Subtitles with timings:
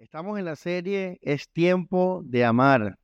[0.00, 2.98] Estamos en la serie Es tiempo de amar.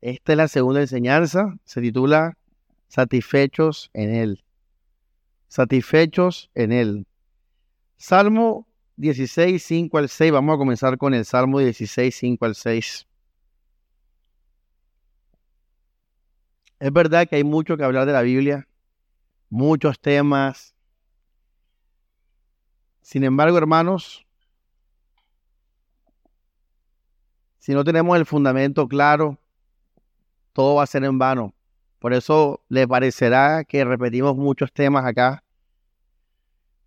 [0.00, 1.56] Esta es la segunda enseñanza.
[1.64, 2.38] Se titula
[2.86, 4.44] Satisfechos en Él.
[5.48, 7.06] Satisfechos en Él.
[7.96, 10.30] Salmo 16, 5 al 6.
[10.30, 13.08] Vamos a comenzar con el Salmo 16, 5 al 6.
[16.78, 18.68] Es verdad que hay mucho que hablar de la Biblia,
[19.50, 20.76] muchos temas.
[23.02, 24.25] Sin embargo, hermanos,
[27.66, 29.40] Si no tenemos el fundamento claro,
[30.52, 31.52] todo va a ser en vano.
[31.98, 35.42] Por eso le parecerá que repetimos muchos temas acá.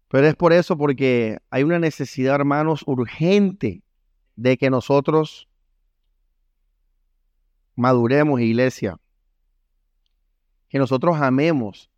[0.07, 3.83] Pero es por eso, porque hay una necesidad, hermanos, urgente
[4.37, 5.49] de que nosotros
[7.75, 9.01] maduremos, iglesia.
[10.69, 11.91] Que nosotros amemos.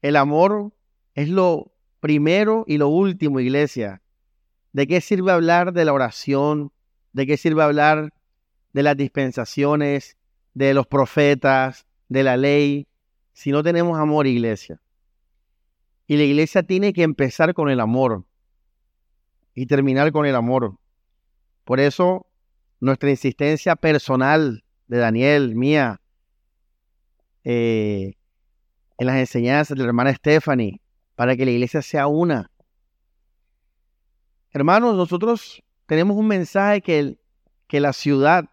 [0.00, 0.72] El amor
[1.12, 4.00] es lo primero y lo último, iglesia.
[4.72, 6.72] ¿De qué sirve hablar de la oración?
[7.16, 8.12] ¿De qué sirve hablar
[8.74, 10.18] de las dispensaciones,
[10.52, 12.88] de los profetas, de la ley,
[13.32, 14.82] si no tenemos amor, iglesia?
[16.06, 18.26] Y la iglesia tiene que empezar con el amor
[19.54, 20.76] y terminar con el amor.
[21.64, 22.26] Por eso,
[22.80, 26.02] nuestra insistencia personal de Daniel, mía,
[27.44, 28.12] eh,
[28.98, 30.82] en las enseñanzas de la hermana Stephanie,
[31.14, 32.50] para que la iglesia sea una.
[34.50, 37.18] Hermanos, nosotros tenemos un mensaje que,
[37.66, 38.50] que la ciudad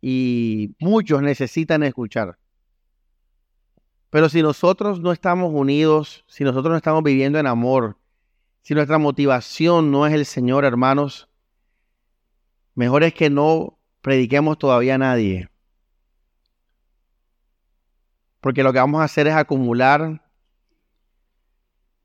[0.00, 2.38] y muchos necesitan escuchar.
[4.10, 7.96] Pero si nosotros no estamos unidos, si nosotros no estamos viviendo en amor,
[8.62, 11.28] si nuestra motivación no es el Señor, hermanos,
[12.74, 15.48] mejor es que no prediquemos todavía a nadie.
[18.40, 20.22] Porque lo que vamos a hacer es acumular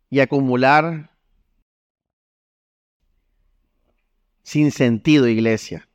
[0.09, 1.14] y acumular
[4.45, 5.89] sin sentido, iglesia.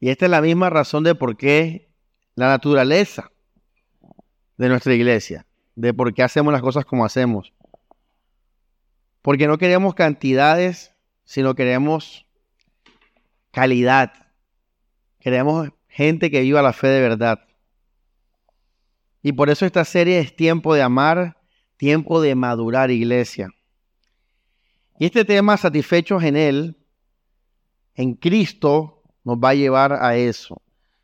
[0.00, 1.88] Y esta es la misma razón de por qué
[2.34, 3.30] la naturaleza
[4.56, 7.52] de nuestra iglesia, de por qué hacemos las cosas como hacemos.
[9.22, 10.92] Porque no queremos cantidades,
[11.24, 12.26] sino queremos
[13.52, 14.12] calidad.
[15.20, 17.46] Queremos gente que viva la fe de verdad.
[19.22, 21.36] Y por eso esta serie es tiempo de amar,
[21.76, 23.50] tiempo de madurar iglesia.
[24.98, 26.76] Y este tema, satisfechos en Él,
[27.94, 30.60] en Cristo, nos va a llevar a eso.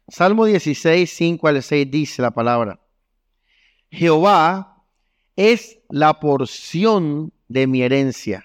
[0.09, 2.81] Salmo 16, 5 al 6 dice la palabra,
[3.91, 4.85] Jehová
[5.37, 8.45] es la porción de mi herencia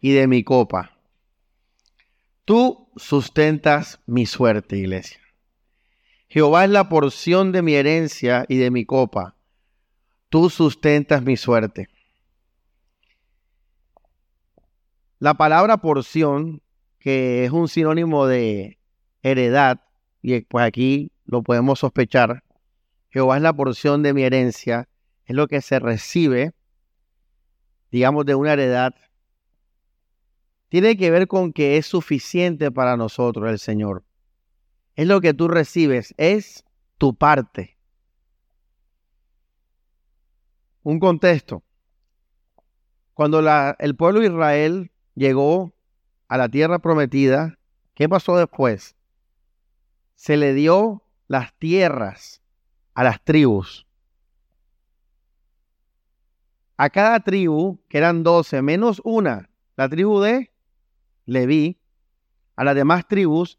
[0.00, 0.98] y de mi copa.
[2.44, 5.20] Tú sustentas mi suerte, iglesia.
[6.28, 9.34] Jehová es la porción de mi herencia y de mi copa.
[10.28, 11.88] Tú sustentas mi suerte.
[15.20, 16.62] La palabra porción,
[17.00, 18.78] que es un sinónimo de
[19.22, 19.80] heredad,
[20.22, 22.44] y pues aquí lo podemos sospechar,
[23.10, 24.88] Jehová es la porción de mi herencia,
[25.24, 26.52] es lo que se recibe,
[27.90, 28.94] digamos, de una heredad,
[30.68, 34.04] tiene que ver con que es suficiente para nosotros el Señor.
[34.94, 36.64] Es lo que tú recibes, es
[36.96, 37.76] tu parte.
[40.82, 41.64] Un contexto.
[43.14, 43.40] Cuando
[43.78, 45.74] el pueblo de Israel llegó
[46.28, 47.58] a la tierra prometida,
[47.94, 48.96] ¿qué pasó después?
[50.14, 52.40] Se le dio las tierras
[52.94, 53.86] a las tribus.
[56.76, 60.52] A cada tribu, que eran doce, menos una, la tribu de
[61.26, 61.80] Leví,
[62.54, 63.58] a las demás tribus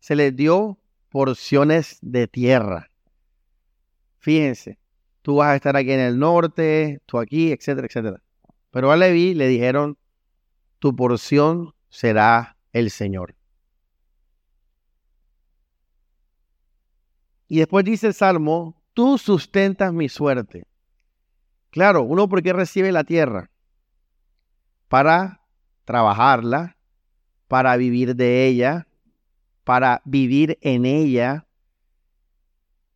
[0.00, 0.78] se les dio
[1.10, 2.90] porciones de tierra.
[4.18, 4.78] Fíjense,
[5.22, 8.22] tú vas a estar aquí en el norte, tú aquí, etcétera, etcétera.
[8.70, 9.98] Pero a Leví le dijeron,
[10.86, 13.34] tu porción será el Señor.
[17.48, 20.64] Y después dice el Salmo, tú sustentas mi suerte.
[21.70, 23.50] Claro, uno porque recibe la tierra
[24.86, 25.40] para
[25.84, 26.76] trabajarla,
[27.48, 28.86] para vivir de ella,
[29.64, 31.48] para vivir en ella.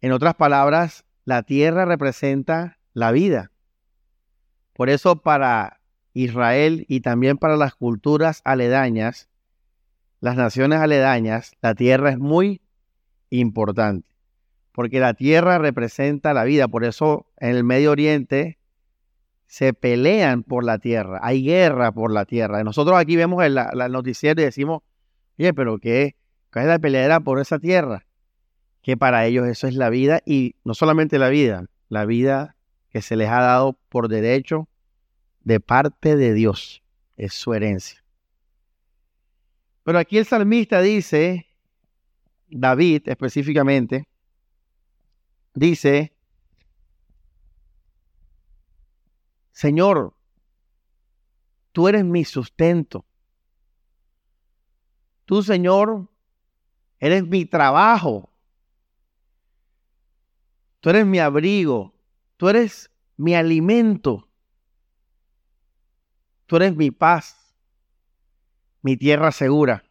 [0.00, 3.50] En otras palabras, la tierra representa la vida.
[4.74, 5.79] Por eso para
[6.12, 9.28] Israel y también para las culturas aledañas,
[10.20, 12.60] las naciones aledañas, la tierra es muy
[13.30, 14.08] importante,
[14.72, 18.58] porque la tierra representa la vida, por eso en el Medio Oriente
[19.46, 22.62] se pelean por la tierra, hay guerra por la tierra.
[22.62, 23.58] Nosotros aquí vemos el,
[23.90, 24.82] noticiero y decimos,
[25.38, 26.14] oye, pero ¿qué,
[26.52, 28.06] ¿qué es la peleadera por esa tierra?
[28.82, 32.56] Que para ellos eso es la vida y no solamente la vida, la vida
[32.90, 34.68] que se les ha dado por derecho
[35.40, 36.82] de parte de Dios.
[37.16, 38.02] Es su herencia.
[39.82, 41.46] Pero aquí el salmista dice,
[42.48, 44.08] David específicamente,
[45.54, 46.14] dice,
[49.52, 50.14] Señor,
[51.72, 53.04] tú eres mi sustento.
[55.26, 56.08] Tú, Señor,
[56.98, 58.30] eres mi trabajo.
[60.80, 61.94] Tú eres mi abrigo.
[62.38, 64.29] Tú eres mi alimento.
[66.50, 67.54] Tú eres mi paz,
[68.82, 69.84] mi tierra segura.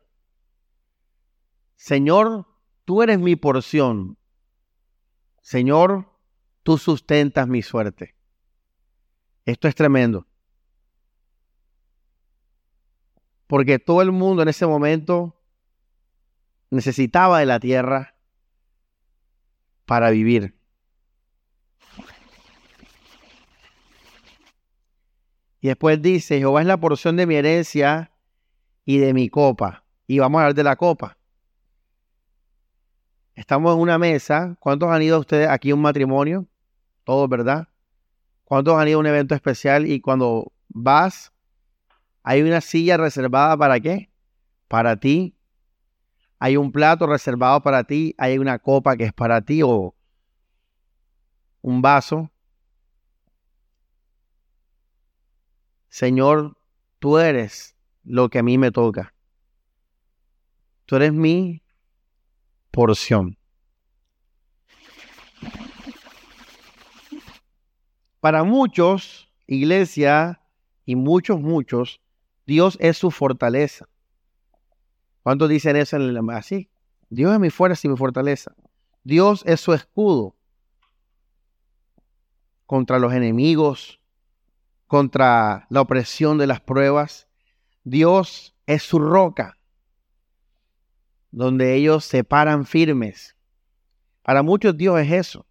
[1.77, 2.47] Señor,
[2.83, 4.17] tú eres mi porción.
[5.41, 6.11] Señor,
[6.63, 8.13] tú sustentas mi suerte.
[9.45, 10.27] Esto es tremendo.
[13.47, 15.41] Porque todo el mundo en ese momento
[16.71, 18.15] necesitaba de la tierra
[19.85, 20.58] para vivir.
[25.61, 28.11] Y después dice, Jehová es la porción de mi herencia
[28.85, 29.83] y de mi copa.
[30.07, 31.17] Y vamos a hablar de la copa.
[33.35, 34.55] Estamos en una mesa.
[34.59, 36.47] ¿Cuántos han ido ustedes aquí a un matrimonio?
[37.03, 37.67] Todos, ¿verdad?
[38.43, 41.31] ¿Cuántos han ido a un evento especial y cuando vas,
[42.23, 44.09] hay una silla reservada para qué?
[44.67, 45.35] Para ti.
[46.39, 48.15] Hay un plato reservado para ti.
[48.17, 49.93] Hay una copa que es para ti o
[51.61, 52.31] un vaso.
[55.89, 56.57] Señor,
[56.99, 59.13] tú eres lo que a mí me toca.
[60.85, 61.61] Tú eres mi
[62.71, 63.37] porción.
[68.19, 70.41] Para muchos, iglesia,
[70.89, 72.01] y muchos, muchos,
[72.47, 73.87] Dios es su fortaleza.
[75.21, 76.67] ¿Cuántos dicen eso en el así?
[77.11, 78.55] Dios es mi fuerza y mi fortaleza.
[79.03, 80.35] Dios es su escudo
[82.65, 83.99] contra los enemigos,
[84.89, 87.27] contra la opresión de las pruebas.
[87.83, 89.59] Dios es su roca,
[91.29, 93.37] donde ellos se paran firmes.
[94.23, 95.45] Para muchos Dios es eso.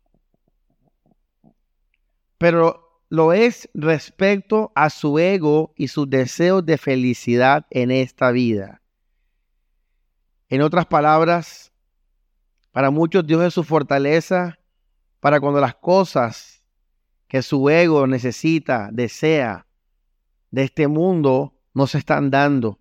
[2.37, 8.83] Pero lo es respecto a su ego y sus deseos de felicidad en esta vida.
[10.49, 11.73] En otras palabras,
[12.73, 14.59] para muchos Dios es su fortaleza
[15.21, 16.58] para cuando las cosas
[17.29, 19.67] que su ego necesita, desea
[20.51, 22.79] de este mundo, no se están dando.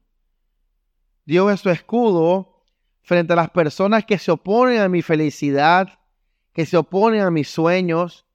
[1.25, 2.63] Dios es su escudo
[3.01, 5.99] frente a las personas que se oponen a mi felicidad,
[6.53, 8.25] que se oponen a mis sueños.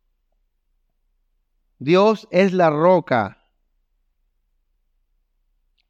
[1.79, 3.39] Dios es la roca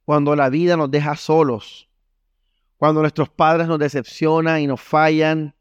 [0.05, 1.89] cuando la vida nos deja solos,
[2.77, 5.55] cuando nuestros padres nos decepcionan y nos fallan,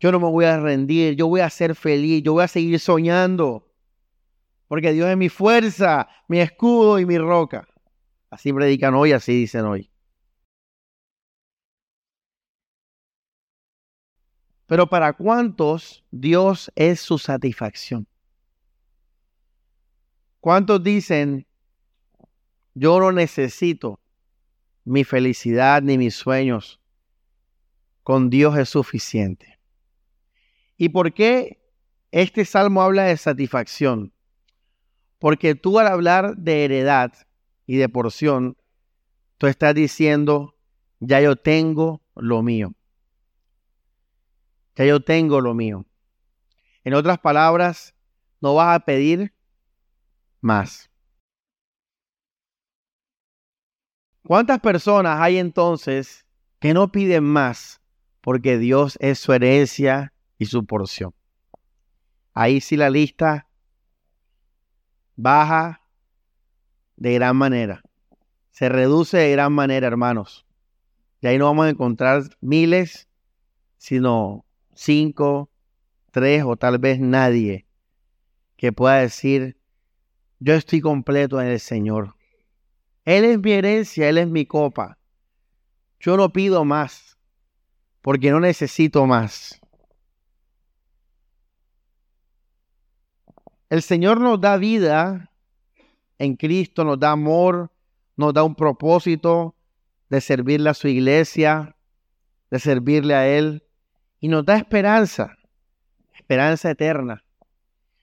[0.00, 2.80] yo no me voy a rendir, yo voy a ser feliz, yo voy a seguir
[2.80, 3.70] soñando.
[4.66, 7.68] Porque Dios es mi fuerza, mi escudo y mi roca.
[8.30, 9.90] Así predican hoy, así dicen hoy.
[14.66, 18.06] Pero para cuántos Dios es su satisfacción.
[20.38, 21.46] ¿Cuántos dicen,
[22.72, 24.00] yo no necesito
[24.84, 26.80] mi felicidad ni mis sueños?
[28.02, 29.59] Con Dios es suficiente.
[30.80, 31.62] ¿Y por qué
[32.10, 34.14] este salmo habla de satisfacción?
[35.18, 37.12] Porque tú al hablar de heredad
[37.66, 38.56] y de porción,
[39.36, 40.56] tú estás diciendo,
[40.98, 42.72] ya yo tengo lo mío.
[44.74, 45.84] Ya yo tengo lo mío.
[46.82, 47.94] En otras palabras,
[48.40, 49.34] no vas a pedir
[50.40, 50.90] más.
[54.22, 56.24] ¿Cuántas personas hay entonces
[56.58, 57.82] que no piden más
[58.22, 61.14] porque Dios es su herencia y su porción.
[62.32, 63.46] Ahí sí la lista
[65.14, 65.82] baja
[66.96, 67.82] de gran manera.
[68.50, 70.46] Se reduce de gran manera, hermanos.
[71.20, 73.06] Y ahí no vamos a encontrar miles,
[73.76, 75.50] sino cinco,
[76.10, 77.66] tres o tal vez nadie
[78.56, 79.58] que pueda decir,
[80.38, 82.16] yo estoy completo en el Señor.
[83.04, 84.98] Él es mi herencia, Él es mi copa.
[85.98, 87.18] Yo no pido más,
[88.00, 89.59] porque no necesito más.
[93.70, 95.30] El Señor nos da vida
[96.18, 97.70] en Cristo, nos da amor,
[98.16, 99.54] nos da un propósito
[100.08, 101.76] de servirle a su iglesia,
[102.50, 103.62] de servirle a Él,
[104.18, 105.38] y nos da esperanza,
[106.12, 107.24] esperanza eterna.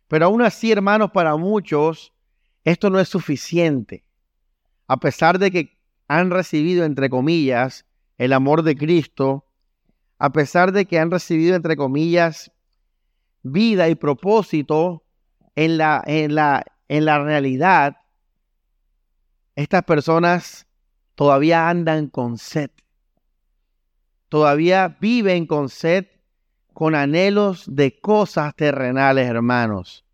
[0.08, 2.14] Pero aún así, hermanos, para muchos
[2.64, 4.06] esto no es suficiente.
[4.88, 7.86] A pesar de que han recibido, entre comillas,
[8.18, 9.46] el amor de Cristo,
[10.18, 12.54] a pesar de que han recibido, entre comillas,
[13.44, 15.04] vida y propósito,
[15.58, 17.98] en la, en la, en la realidad,
[19.56, 20.68] estas personas
[21.16, 22.70] todavía andan con sed.
[24.30, 26.06] Todavía viven con sed,
[26.74, 30.06] con anhelos de cosas terrenales, hermanos.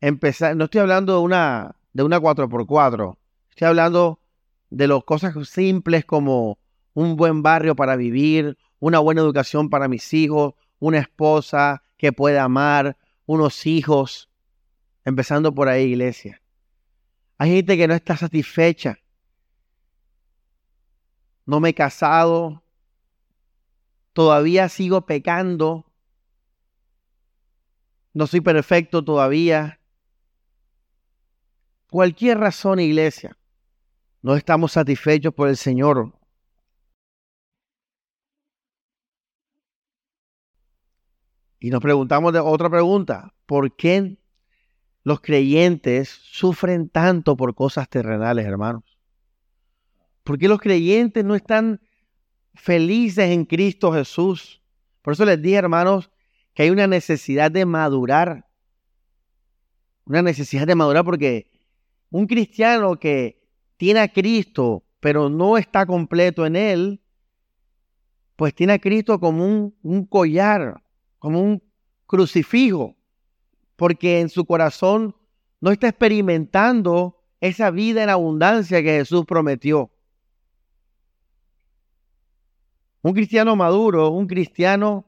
[0.00, 3.16] Empezar, no estoy hablando de una, de una 4x4,
[3.50, 4.20] estoy hablando
[4.70, 6.60] de las cosas simples como
[6.94, 12.44] un buen barrio para vivir, una buena educación para mis hijos, una esposa que pueda
[12.44, 12.96] amar,
[13.32, 14.28] unos hijos,
[15.04, 16.42] empezando por ahí, iglesia.
[17.38, 18.98] Hay gente que no está satisfecha.
[21.46, 22.64] No me he casado,
[24.12, 25.86] todavía sigo pecando,
[28.14, 29.78] no soy perfecto todavía.
[31.88, 33.38] Cualquier razón, iglesia,
[34.22, 36.18] no estamos satisfechos por el Señor.
[41.60, 44.16] Y nos preguntamos de otra pregunta, ¿por qué
[45.04, 48.82] los creyentes sufren tanto por cosas terrenales, hermanos?
[50.24, 51.82] ¿Por qué los creyentes no están
[52.54, 54.62] felices en Cristo Jesús?
[55.02, 56.10] Por eso les dije, hermanos,
[56.54, 58.48] que hay una necesidad de madurar.
[60.06, 61.50] Una necesidad de madurar porque
[62.08, 63.42] un cristiano que
[63.76, 67.02] tiene a Cristo, pero no está completo en él,
[68.36, 70.82] pues tiene a Cristo como un, un collar,
[71.20, 71.62] como un
[72.06, 72.96] crucifijo,
[73.76, 75.14] porque en su corazón
[75.60, 79.92] no está experimentando esa vida en abundancia que Jesús prometió.
[83.02, 85.06] Un cristiano maduro, un cristiano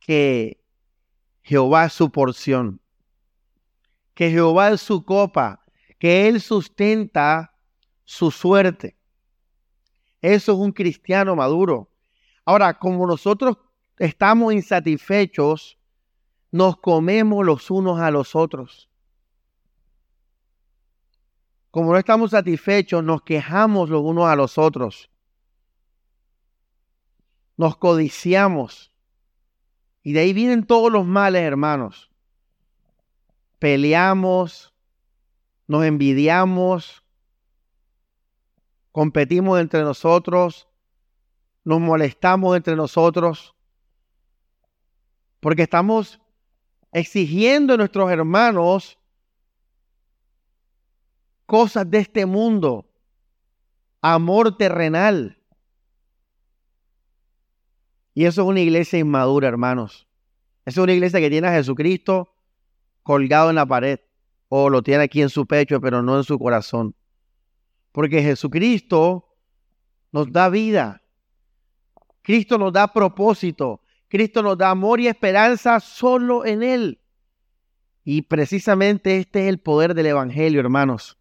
[0.00, 0.62] que
[1.42, 2.80] Jehová es su porción,
[4.14, 5.62] que Jehová es su copa,
[5.98, 7.54] que Él sustenta
[8.04, 8.96] su suerte.
[10.20, 11.90] Eso es un cristiano maduro.
[12.44, 13.56] Ahora, como nosotros
[13.98, 15.78] estamos insatisfechos,
[16.50, 18.90] nos comemos los unos a los otros.
[21.70, 25.10] Como no estamos satisfechos, nos quejamos los unos a los otros.
[27.56, 28.92] Nos codiciamos.
[30.02, 32.10] Y de ahí vienen todos los males, hermanos.
[33.58, 34.74] Peleamos,
[35.66, 37.02] nos envidiamos,
[38.90, 40.68] competimos entre nosotros,
[41.64, 43.54] nos molestamos entre nosotros
[45.42, 46.20] porque estamos
[46.92, 48.96] exigiendo a nuestros hermanos
[51.46, 52.88] cosas de este mundo,
[54.00, 55.36] amor terrenal.
[58.14, 60.06] Y eso es una iglesia inmadura, hermanos.
[60.64, 62.32] Eso es una iglesia que tiene a Jesucristo
[63.02, 63.98] colgado en la pared
[64.48, 66.94] o lo tiene aquí en su pecho, pero no en su corazón.
[67.90, 69.28] Porque Jesucristo
[70.12, 71.02] nos da vida.
[72.22, 73.81] Cristo nos da propósito.
[74.12, 77.00] Cristo nos da amor y esperanza solo en Él.
[78.04, 81.18] Y precisamente este es el poder del Evangelio, hermanos.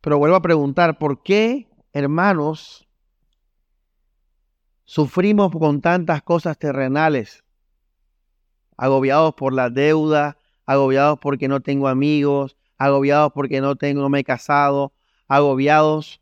[0.00, 2.88] Pero vuelvo a preguntar, ¿por qué, hermanos,
[4.86, 7.44] sufrimos con tantas cosas terrenales?
[8.78, 14.24] Agobiados por la deuda, agobiados porque no tengo amigos, agobiados porque no tengo, me he
[14.24, 14.94] casado,
[15.28, 16.21] agobiados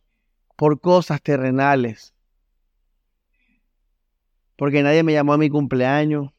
[0.60, 2.14] por cosas terrenales.
[4.56, 6.34] Porque nadie me llamó a mi cumpleaños.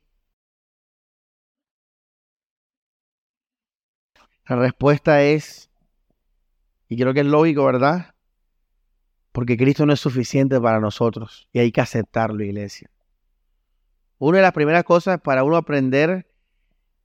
[4.48, 5.72] La respuesta es,
[6.88, 8.14] y creo que es lógico, ¿verdad?
[9.32, 12.92] Porque Cristo no es suficiente para nosotros y hay que aceptarlo, iglesia.
[14.20, 16.28] Una de las primeras cosas para uno aprender,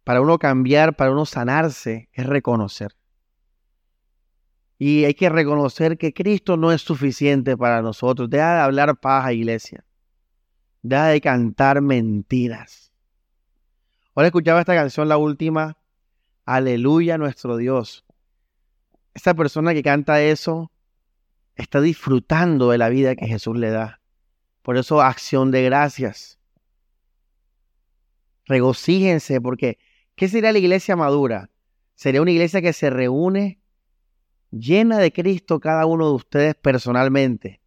[0.04, 2.94] para uno cambiar, para uno sanarse, es reconocer.
[4.78, 8.28] Y hay que reconocer que Cristo no es suficiente para nosotros.
[8.28, 9.85] Deja de hablar paja, iglesia.
[10.83, 12.92] Deja de cantar mentiras.
[14.14, 15.78] Ahora escuchaba esta canción, la última.
[16.45, 18.04] Aleluya nuestro Dios.
[19.14, 20.71] Esta persona que canta eso
[21.54, 24.00] está disfrutando de la vida que Jesús le da.
[24.62, 26.38] Por eso acción de gracias.
[28.45, 29.78] Regocíjense porque
[30.14, 31.50] ¿qué sería la iglesia madura?
[31.95, 33.59] Sería una iglesia que se reúne
[34.58, 37.60] llena de Cristo cada uno de ustedes personalmente.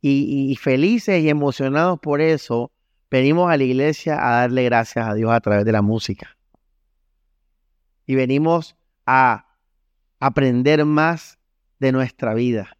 [0.00, 2.70] Y, felices y emocionados por eso,
[3.10, 6.36] venimos a la iglesia a darle gracias a Dios a través de la música.
[8.06, 9.46] Y venimos a
[10.20, 11.38] aprender más
[11.80, 12.76] de nuestra vida,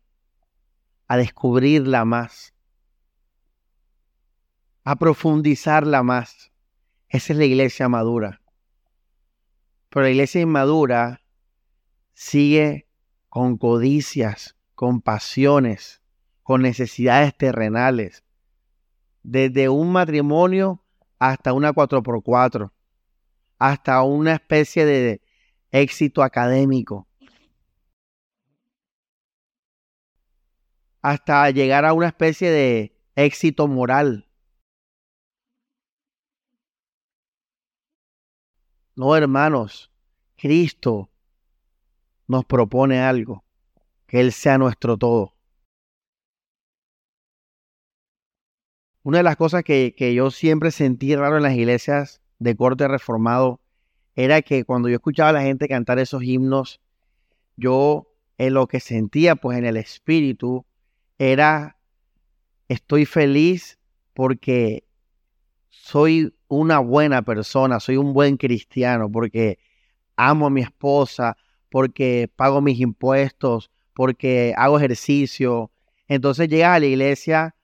[1.09, 2.55] a descubrirla más,
[4.85, 6.53] a profundizarla más.
[7.09, 8.41] Esa es la iglesia madura.
[9.89, 11.23] Pero la iglesia inmadura
[12.15, 12.88] sigue
[13.29, 16.03] con codicias, con pasiones,
[16.43, 18.25] con necesidades terrenales,
[19.23, 20.83] desde un matrimonio
[21.19, 22.73] hasta una 4x4,
[23.59, 25.21] hasta una especie de
[25.71, 27.07] éxito académico,
[31.03, 34.29] hasta llegar a una especie de éxito moral.
[38.95, 39.93] No, hermanos,
[40.37, 41.08] Cristo
[42.29, 43.45] nos propone algo,
[44.07, 45.35] que Él sea nuestro todo.
[49.03, 52.87] Una de las cosas que, que yo siempre sentí raro en las iglesias de corte
[52.87, 53.61] reformado
[54.15, 56.81] era que cuando yo escuchaba a la gente cantar esos himnos,
[57.57, 60.67] yo en lo que sentía pues en el espíritu
[61.19, 61.77] era
[62.69, 63.79] estoy feliz
[64.13, 64.85] porque
[65.69, 69.59] soy una buena persona, soy un buen cristiano, porque
[70.17, 71.37] amo a mi esposa,
[71.71, 75.71] porque pago mis impuestos, porque hago ejercicio.
[76.07, 77.55] Entonces llegas a la iglesia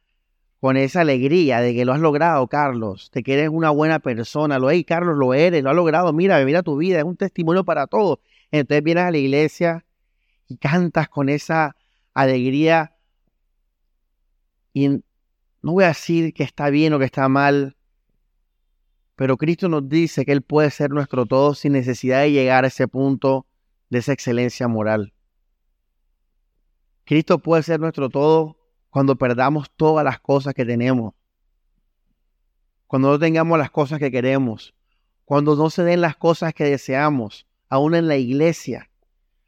[0.60, 4.58] con esa alegría de que lo has logrado, Carlos, de que eres una buena persona,
[4.58, 7.64] lo hey, Carlos, lo eres, lo has logrado, mira, mira tu vida, es un testimonio
[7.64, 8.18] para todos.
[8.50, 9.84] Entonces vienes a la iglesia
[10.48, 11.76] y cantas con esa
[12.14, 12.96] alegría
[14.72, 15.02] y no
[15.72, 17.76] voy a decir que está bien o que está mal,
[19.16, 22.68] pero Cristo nos dice que Él puede ser nuestro todo sin necesidad de llegar a
[22.68, 23.46] ese punto
[23.94, 25.14] de esa excelencia moral.
[27.04, 28.58] Cristo puede ser nuestro todo
[28.90, 31.14] cuando perdamos todas las cosas que tenemos,
[32.88, 34.74] cuando no tengamos las cosas que queremos,
[35.24, 38.90] cuando no se den las cosas que deseamos, aún en la iglesia,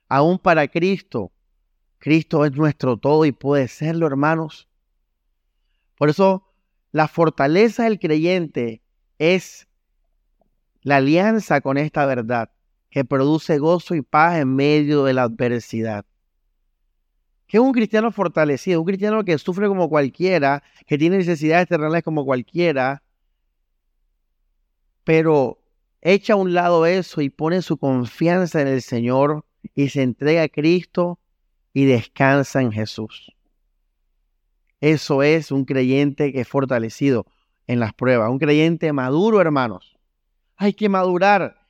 [0.09, 1.33] aún para Cristo.
[1.99, 4.69] Cristo es nuestro todo y puede serlo, hermanos.
[5.97, 6.47] Por eso,
[6.93, 8.81] la fortaleza del creyente
[9.19, 9.67] es
[10.83, 12.51] la alianza con esta verdad
[12.91, 16.05] que produce gozo y paz en medio de la adversidad
[17.47, 22.03] que es un cristiano fortalecido, un cristiano que sufre como cualquiera, que tiene necesidades terrenales
[22.03, 23.03] como cualquiera,
[25.05, 25.63] pero
[26.01, 30.43] echa a un lado eso y pone su confianza en el Señor y se entrega
[30.43, 31.21] a Cristo
[31.73, 33.33] y descansa en Jesús.
[34.81, 37.27] Eso es un creyente que es fortalecido
[37.67, 39.97] en las pruebas, un creyente maduro, hermanos.
[40.57, 41.66] Hay que madurar.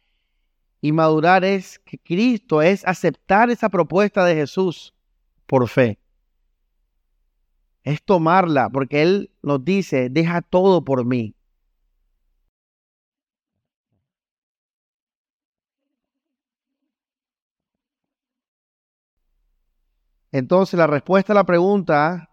[0.87, 4.95] Y madurar es que Cristo es aceptar esa propuesta de Jesús
[5.45, 5.99] por fe.
[7.83, 11.35] Es tomarla, porque Él nos dice, deja todo por mí.
[20.31, 22.31] Entonces, la respuesta a la pregunta,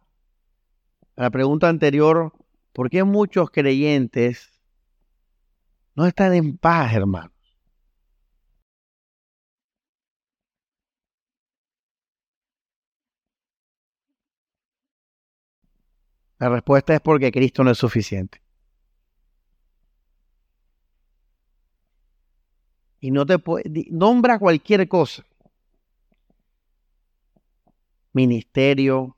[1.15, 2.33] a la pregunta anterior,
[2.71, 4.61] ¿por qué muchos creyentes
[5.95, 7.32] no están en paz, hermano?
[16.43, 18.41] La respuesta es porque Cristo no es suficiente.
[22.99, 25.25] Y no te puede, nombra cualquier cosa.
[28.11, 29.15] Ministerio,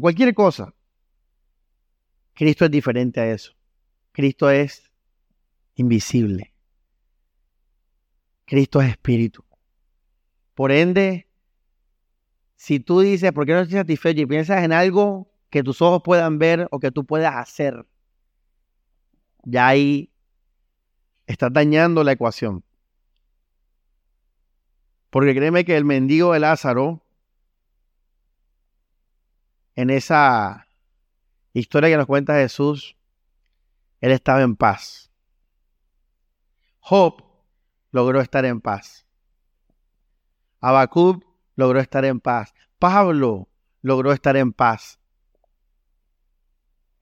[0.00, 0.72] cualquier cosa.
[2.32, 3.52] Cristo es diferente a eso.
[4.12, 4.90] Cristo es
[5.74, 6.54] invisible.
[8.46, 9.44] Cristo es espíritu.
[10.54, 11.28] Por ende,
[12.56, 14.22] si tú dices, ¿por qué no estoy satisfecho?
[14.22, 17.86] Y piensas en algo que tus ojos puedan ver o que tú puedas hacer,
[19.44, 20.12] ya ahí
[21.28, 22.64] estás dañando la ecuación.
[25.10, 27.06] Porque créeme que el mendigo de Lázaro,
[29.76, 30.66] en esa
[31.52, 32.96] historia que nos cuenta Jesús,
[34.00, 35.12] él estaba en paz.
[36.80, 37.22] Job
[37.92, 39.06] logró estar en paz.
[40.58, 42.52] Abacub logró estar en paz.
[42.80, 43.48] Pablo
[43.82, 44.98] logró estar en paz.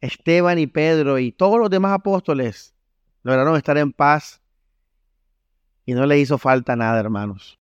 [0.02, 2.74] Esteban y Pedro y todos los demás apóstoles
[3.22, 4.42] lograron estar en paz
[5.86, 7.56] y no le hizo falta nada, hermanos.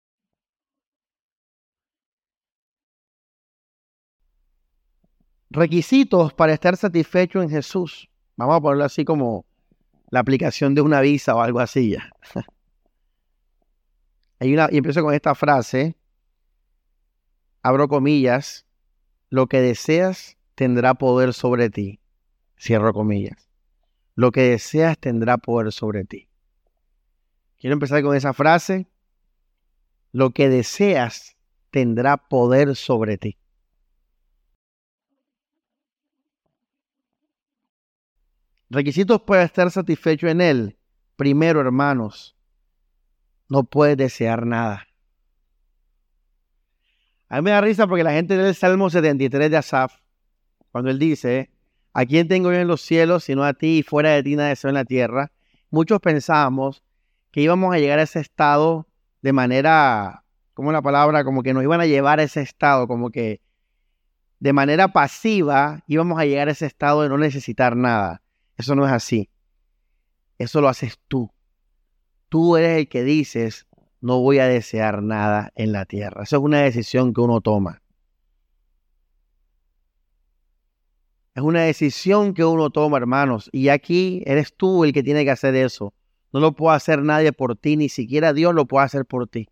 [5.49, 8.09] Requisitos para estar satisfecho en Jesús.
[8.37, 9.45] Vamos a ponerlo así como
[10.09, 12.09] la aplicación de una visa o algo así ya.
[14.39, 15.97] Hay una, y empiezo con esta frase.
[17.61, 18.65] Abro comillas.
[19.29, 21.98] Lo que deseas tendrá poder sobre ti.
[22.59, 23.49] Cierro comillas.
[24.15, 26.27] Lo que deseas tendrá poder sobre ti.
[27.57, 28.87] Quiero empezar con esa frase.
[30.11, 31.37] Lo que deseas
[31.71, 33.37] tendrá poder sobre ti.
[38.69, 40.77] Requisitos para estar satisfecho en Él.
[41.15, 42.35] Primero, hermanos,
[43.47, 44.87] no puedes desear nada.
[47.29, 49.99] A mí me da risa porque la gente del Salmo 73 de Asaf,
[50.71, 51.51] cuando él dice,
[51.93, 54.49] ¿A quién tengo yo en los cielos sino a ti y fuera de ti nada
[54.49, 55.31] deseo en la tierra?
[55.69, 56.83] Muchos pensábamos
[57.31, 58.87] que íbamos a llegar a ese estado
[59.21, 60.23] de manera,
[60.53, 63.41] como la palabra, como que nos iban a llevar a ese estado, como que
[64.39, 68.21] de manera pasiva íbamos a llegar a ese estado de no necesitar nada.
[68.57, 69.29] Eso no es así.
[70.37, 71.31] Eso lo haces tú.
[72.29, 73.67] Tú eres el que dices,
[74.01, 76.23] no voy a desear nada en la tierra.
[76.23, 77.81] Eso es una decisión que uno toma.
[81.35, 83.49] Es una decisión que uno toma, hermanos.
[83.51, 85.93] Y aquí eres tú el que tiene que hacer eso.
[86.31, 89.47] No lo puede hacer nadie por ti, ni siquiera Dios lo puede hacer por ti.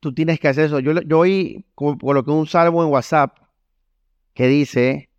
[0.00, 0.80] Tú tienes que hacer eso.
[0.80, 3.38] Yo, yo oí, coloqué un salmo en WhatsApp
[4.34, 5.10] que dice,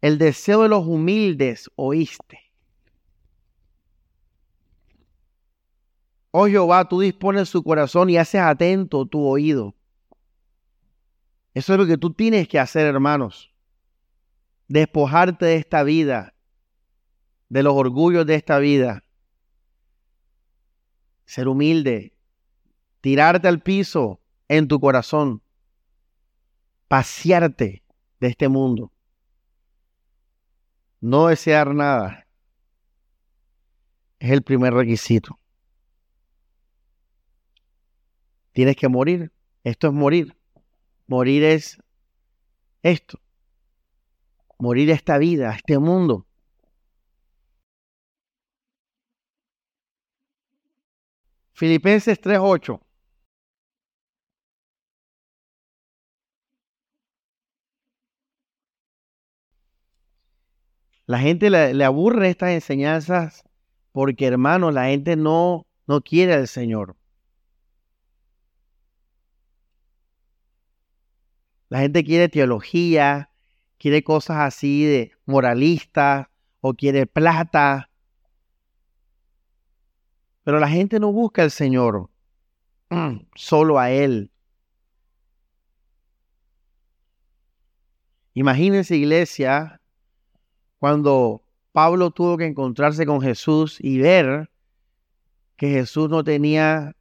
[0.00, 2.40] el deseo de los humildes oíste.
[6.30, 9.74] Oh Jehová, tú dispones su corazón y haces atento tu oído.
[11.54, 13.52] Eso es lo que tú tienes que hacer, hermanos.
[14.68, 16.34] Despojarte de esta vida,
[17.48, 19.04] de los orgullos de esta vida.
[21.24, 22.16] Ser humilde,
[23.00, 25.42] tirarte al piso en tu corazón,
[26.88, 27.82] pasearte
[28.20, 28.92] de este mundo,
[31.00, 32.26] no desear nada,
[34.18, 35.38] es el primer requisito.
[38.52, 39.32] Tienes que morir,
[39.62, 40.37] esto es morir.
[41.08, 41.78] Morir es
[42.82, 43.18] esto,
[44.58, 46.26] morir esta vida, este mundo.
[51.54, 52.80] Filipenses 3:8.
[61.06, 63.42] La gente le, aburre estas enseñanzas
[63.92, 66.97] porque, hermanos, la gente no, no quiere al Señor.
[71.68, 73.30] La gente quiere teología,
[73.78, 76.28] quiere cosas así de moralistas
[76.60, 77.90] o quiere plata.
[80.44, 82.10] Pero la gente no busca al Señor,
[83.34, 84.30] solo a Él.
[88.32, 89.80] Imagínense, iglesia,
[90.78, 94.50] cuando Pablo tuvo que encontrarse con Jesús y ver
[95.56, 96.94] que Jesús no tenía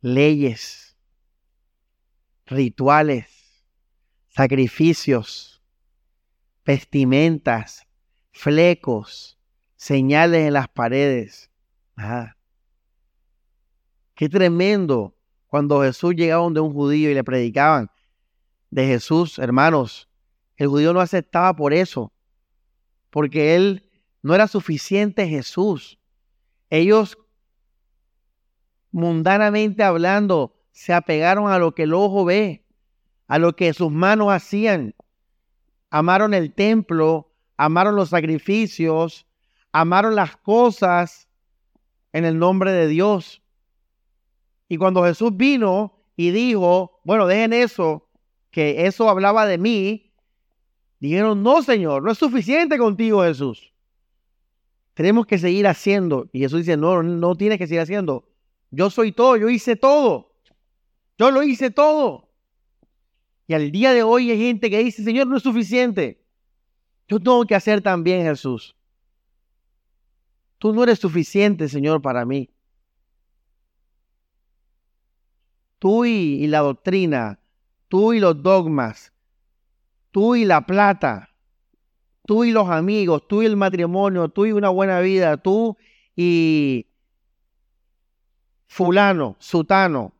[0.00, 0.96] leyes,
[2.46, 3.39] rituales,
[4.40, 5.60] sacrificios,
[6.64, 7.86] vestimentas,
[8.32, 9.38] flecos,
[9.76, 11.50] señales en las paredes.
[14.14, 15.14] Qué tremendo
[15.46, 17.90] cuando Jesús llegaba donde un judío y le predicaban
[18.70, 20.08] de Jesús, hermanos.
[20.56, 22.10] El judío no aceptaba por eso
[23.10, 23.90] porque él
[24.22, 25.98] no era suficiente Jesús.
[26.70, 27.18] Ellos,
[28.90, 32.59] mundanamente hablando, se apegaron a lo que el ojo ve,
[33.30, 34.94] a lo que sus manos hacían.
[35.88, 39.26] Amaron el templo, amaron los sacrificios,
[39.72, 41.28] amaron las cosas
[42.12, 43.42] en el nombre de Dios.
[44.68, 48.06] Y cuando Jesús vino y dijo, bueno, dejen eso,
[48.50, 50.10] que eso hablaba de mí,
[51.00, 53.72] Dijeron, no, Señor, no es suficiente contigo, Jesús.
[54.92, 56.28] Tenemos que seguir haciendo.
[56.30, 58.28] Y Jesús dice, no, no tienes que seguir haciendo.
[58.70, 60.34] Yo soy todo, yo hice todo.
[61.18, 62.28] Yo lo hice todo.
[63.50, 66.24] Y al día de hoy hay gente que dice, Señor, no es suficiente.
[67.08, 68.76] Yo tengo que hacer también, Jesús.
[70.58, 72.48] Tú no eres suficiente, Señor, para mí.
[75.80, 77.40] Tú y, la doctrina,
[77.88, 79.12] tú y los dogmas,
[80.12, 81.30] tú y la plata,
[82.26, 85.76] tú y los amigos, tú y el matrimonio, tú y una buena vida, tú
[86.14, 86.86] y
[88.68, 90.14] fulano, sutano,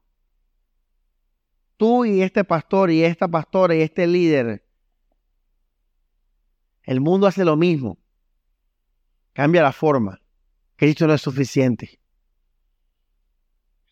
[1.80, 4.62] tú y este pastor y esta pastora y este líder.
[6.82, 7.96] El mundo hace lo mismo.
[9.32, 10.20] Cambia la forma.
[10.76, 11.98] Cristo no es suficiente.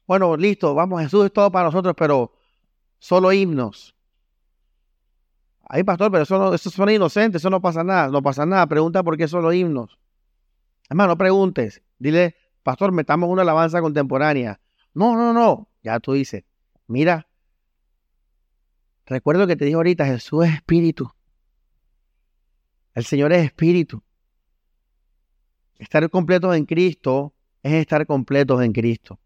[0.07, 2.35] Bueno, listo, vamos, Jesús es todo para nosotros, pero
[2.98, 3.96] solo himnos.
[5.64, 8.66] Ay, pastor, pero eso, no, son inocentes, eso no pasa nada, no pasa nada.
[8.66, 9.98] Pregunta por qué son los himnos.
[10.90, 11.83] Además, no preguntes.
[11.98, 14.61] Dile, pastor, metamos una alabanza contemporánea.
[14.92, 15.70] No, no, no.
[15.83, 16.44] Ya tú dices,
[16.87, 17.27] mira,
[19.08, 21.10] recuerdo que te dije ahorita, Jesús es espíritu.
[22.94, 24.02] El Señor es espíritu.
[25.78, 29.18] Estar completos en Cristo es estar completos en Cristo.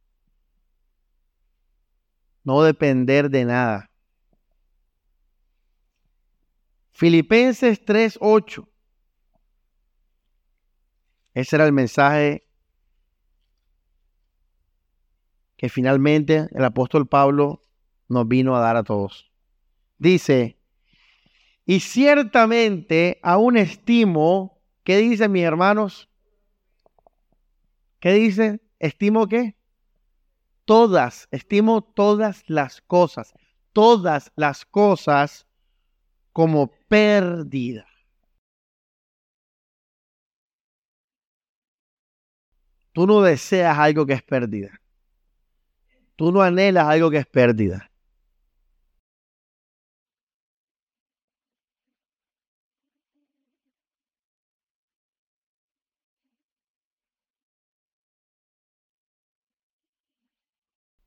[2.44, 3.90] No depender de nada.
[6.90, 8.68] Filipenses 3:8.
[11.34, 12.46] Ese era el mensaje
[15.56, 17.62] que finalmente el apóstol Pablo
[18.08, 19.31] nos vino a dar a todos.
[20.02, 20.58] Dice,
[21.64, 26.08] y ciertamente aún estimo, ¿qué dicen mis hermanos?
[28.00, 28.60] ¿Qué dice?
[28.80, 29.54] ¿Estimo qué?
[30.64, 33.32] Todas, estimo todas las cosas,
[33.72, 35.46] todas las cosas
[36.32, 37.86] como pérdida.
[42.92, 44.80] Tú no deseas algo que es pérdida.
[46.16, 47.91] Tú no anhelas algo que es pérdida.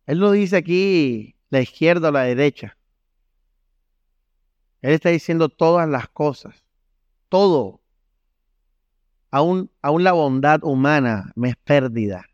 [0.07, 2.77] Él no dice aquí la izquierda o la derecha.
[4.81, 6.63] Él está diciendo todas las cosas.
[7.29, 7.81] Todo.
[9.31, 12.25] Aún, la bondad humana me es pérdida.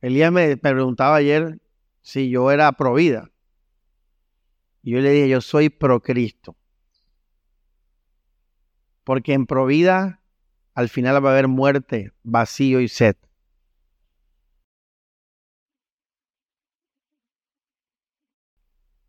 [0.00, 1.60] Elías me preguntaba ayer
[2.00, 3.30] si yo era pro vida.
[4.82, 6.56] Y yo le dije, yo soy pro Cristo.
[9.08, 10.20] Porque en provida
[10.74, 13.16] al final va a haber muerte, vacío y sed.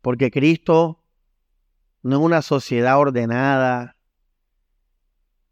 [0.00, 1.04] Porque Cristo
[2.02, 3.98] no es una sociedad ordenada.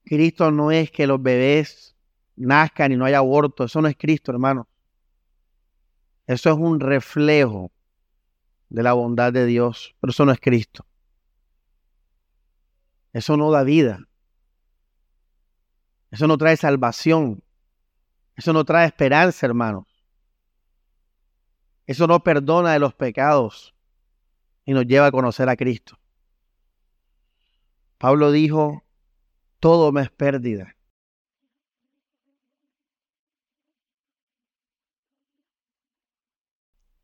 [0.07, 1.95] Cristo no es que los bebés
[2.35, 3.65] nazcan y no haya aborto.
[3.65, 4.67] Eso no es Cristo, hermano.
[6.27, 7.71] Eso es un reflejo
[8.71, 10.87] de la bondad de Dios, pero eso no es Cristo.
[13.13, 14.08] Eso no da vida.
[16.11, 17.43] Eso no trae salvación.
[18.37, 19.87] Eso no trae esperanza, hermanos.
[21.87, 23.75] Eso no perdona de los pecados
[24.65, 25.99] y nos lleva a conocer a Cristo.
[27.99, 28.85] Pablo dijo,
[29.59, 30.77] todo me es pérdida.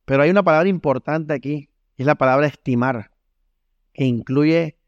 [0.04, 3.10] Pero hay una palabra importante aquí, es la palabra estimar,
[3.94, 4.78] que incluye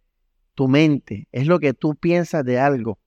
[0.55, 2.99] tu mente, es lo que tú piensas de algo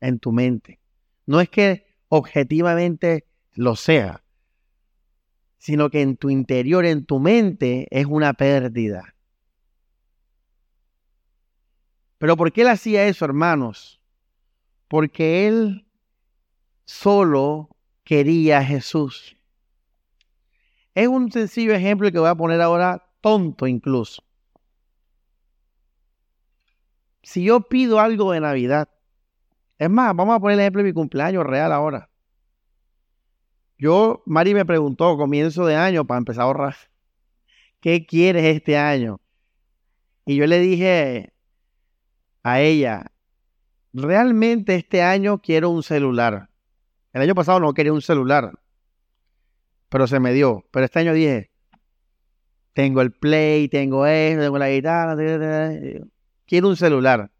[0.00, 0.80] en tu mente.
[1.26, 4.24] No es que objetivamente lo sea,
[5.58, 9.14] sino que en tu interior, en tu mente, es una pérdida.
[12.18, 14.00] Pero ¿por qué él hacía eso, hermanos?
[14.88, 15.86] Porque él
[16.84, 17.68] solo
[18.04, 19.36] quería a Jesús.
[20.94, 24.24] Es un sencillo ejemplo que voy a poner ahora, tonto incluso.
[27.22, 28.88] Si yo pido algo de Navidad
[29.78, 32.10] es más, vamos a poner el ejemplo de mi cumpleaños real ahora.
[33.78, 36.76] Yo, Mari me preguntó, comienzo de año, para empezar a ahorrar,
[37.80, 39.20] ¿qué quieres este año?
[40.26, 41.32] Y yo le dije
[42.42, 43.12] a ella,
[43.92, 46.50] realmente este año quiero un celular.
[47.12, 48.52] El año pasado no quería un celular,
[49.88, 50.64] pero se me dio.
[50.72, 51.50] Pero este año dije,
[52.72, 55.16] tengo el play, tengo esto, tengo la guitarra,
[56.46, 57.30] quiero un celular.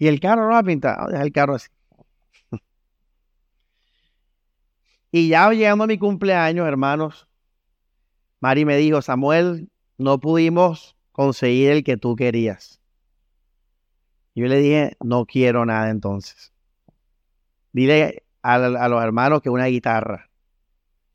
[0.00, 1.68] Y el carro no va a pintar, el carro así.
[5.12, 7.28] y ya llegando a mi cumpleaños, hermanos,
[8.40, 12.80] Mari me dijo, Samuel, no pudimos conseguir el que tú querías.
[14.34, 16.50] Yo le dije, no quiero nada entonces.
[17.70, 20.30] Dile a, los hermanos que una guitarra.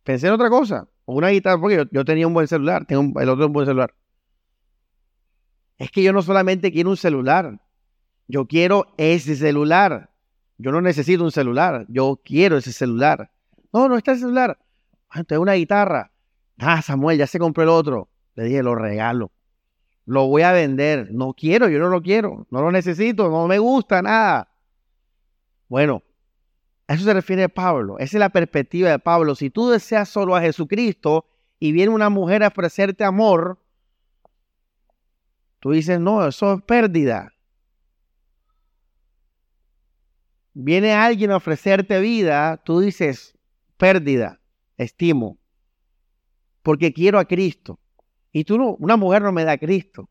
[0.04, 3.48] Pensé en otra cosa, una guitarra, porque yo, tenía un buen celular, tengo el otro
[3.48, 3.96] un buen celular.
[5.80, 7.60] Es que yo no solamente quiero un celular,
[8.28, 10.10] yo quiero ese celular.
[10.58, 11.86] Yo no necesito un celular.
[11.90, 13.32] Yo quiero ese celular.
[13.74, 14.58] No, no está el celular.
[15.10, 16.12] Ah, tengo una guitarra.
[16.58, 18.10] Ah, Samuel, ya se compró el otro.
[18.36, 19.32] Le dije, lo regalo.
[20.06, 21.10] Lo voy a vender.
[21.12, 22.48] No quiero, yo no lo quiero.
[22.50, 24.50] No lo necesito, no me gusta nada.
[25.68, 26.04] Bueno,
[26.88, 27.98] a eso se refiere Pablo.
[27.98, 29.36] Esa es la perspectiva de Pablo.
[29.36, 31.26] Si tú deseas solo a Jesucristo
[31.60, 33.60] y viene una mujer a ofrecerte amor,
[35.60, 37.35] tú dices, no, eso es pérdida.
[40.56, 43.38] Viene alguien a ofrecerte vida, tú dices,
[43.78, 44.40] pérdida,
[44.78, 45.38] estimo,
[46.64, 47.80] porque quiero a Cristo.
[48.32, 50.10] Y tú no, una mujer no me da a Cristo.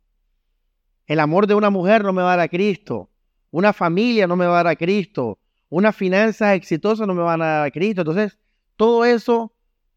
[1.06, 3.10] El amor de una mujer no me va a dar a Cristo.
[3.50, 5.38] Una familia no me va a dar a Cristo.
[5.68, 8.02] Una finanzas exitosa no me va a dar a Cristo.
[8.02, 8.38] Entonces,
[8.76, 9.52] todo eso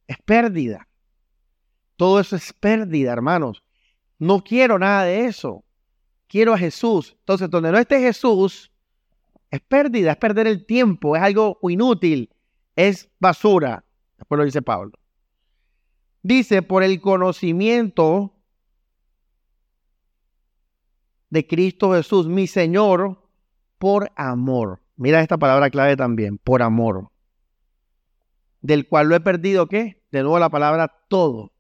[0.08, 0.88] es pérdida.
[1.96, 3.64] Todo eso es pérdida, hermanos.
[4.20, 5.64] No quiero nada de eso.
[6.28, 7.16] Quiero a Jesús.
[7.20, 8.72] Entonces, donde no esté Jesús,
[9.52, 12.30] es pérdida, es perder el tiempo, es algo inútil,
[12.76, 13.86] es basura.
[14.18, 14.92] Después lo dice Pablo.
[16.22, 18.34] Dice, por el conocimiento
[21.30, 23.24] de Cristo Jesús, mi Señor,
[23.78, 24.82] por amor.
[24.96, 27.12] Mira esta palabra clave también, por amor.
[28.62, 30.04] Del cual lo he perdido, ¿qué?
[30.12, 31.54] De nuevo la palabra todo.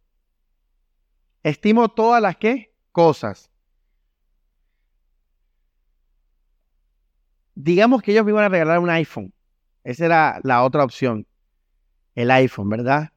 [1.44, 2.76] Estimo todas las ¿qué?
[2.92, 3.52] Cosas
[7.58, 9.34] digamos que ellos me iban a regalar un iPhone
[9.84, 11.26] Esa era la otra opción,
[12.14, 13.10] el iPhone, ¿verdad?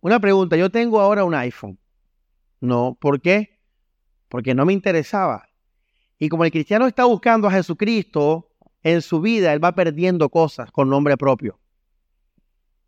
[0.00, 1.78] Una pregunta, yo tengo ahora un iPhone.
[2.60, 3.60] No, ¿por qué?
[4.28, 5.48] Porque no me interesaba.
[6.18, 8.50] Y como el cristiano está buscando a Jesucristo
[8.82, 11.58] en su vida, él va perdiendo cosas con nombre propio.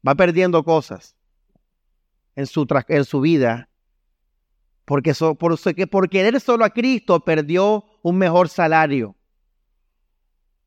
[0.07, 1.17] Va perdiendo cosas
[2.37, 3.69] en su, vida.
[4.85, 5.59] Porque por,
[5.91, 9.16] por querer solo a Cristo perdió un mejor salario.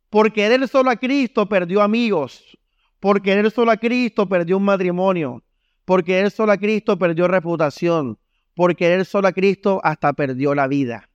[0.09, 2.57] Por querer solo a Cristo perdió amigos.
[2.99, 5.43] Por querer solo a Cristo perdió un matrimonio.
[5.85, 8.17] Por querer solo a Cristo perdió reputación.
[8.55, 11.09] Por querer solo a Cristo hasta perdió la vida.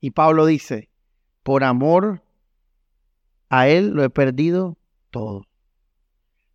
[0.00, 0.88] Y Pablo dice,
[1.42, 2.22] por amor
[3.48, 4.78] a Él lo he perdido
[5.10, 5.46] todo.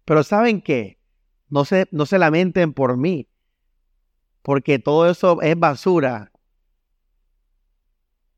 [0.05, 0.97] Pero ¿saben qué?
[1.49, 3.27] No se, no se lamenten por mí,
[4.41, 6.31] porque todo eso es basura.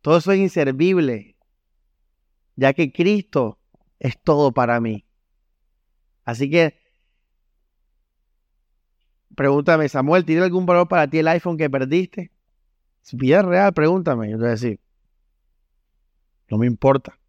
[0.01, 1.32] Todo eso es inservible
[2.55, 3.59] ya que Cristo
[3.99, 5.05] es todo para mí.
[6.25, 6.77] Así que,
[9.35, 12.31] pregúntame, Samuel, ¿tiene algún valor para ti el iPhone que perdiste?
[13.01, 14.29] Si vida real, pregúntame.
[14.29, 14.79] Yo te voy a decir,
[16.49, 17.19] no me importa,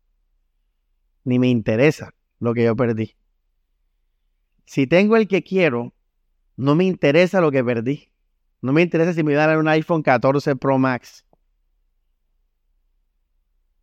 [1.25, 3.17] ni me interesa lo que yo perdí.
[4.67, 5.93] Si tengo el que quiero,
[6.57, 8.11] no me interesa lo que perdí.
[8.63, 11.25] No me interesa si me dan un iPhone 14 Pro Max.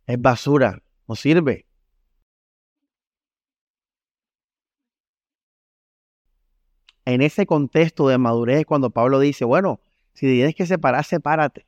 [0.06, 0.82] Es basura
[1.14, 1.66] sirve.
[7.04, 9.80] En ese contexto de madurez, cuando Pablo dice, bueno,
[10.14, 11.66] si tienes que separar, sepárate.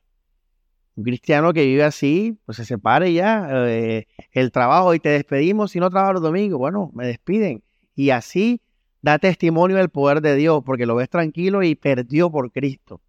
[0.96, 3.48] Un cristiano que vive así, pues se separe ya.
[3.50, 5.72] Eh, el trabajo y te despedimos.
[5.72, 7.64] Si no trabajo el domingo, bueno, me despiden.
[7.96, 8.62] Y así
[9.02, 13.00] da testimonio del poder de Dios, porque lo ves tranquilo y perdió por Cristo.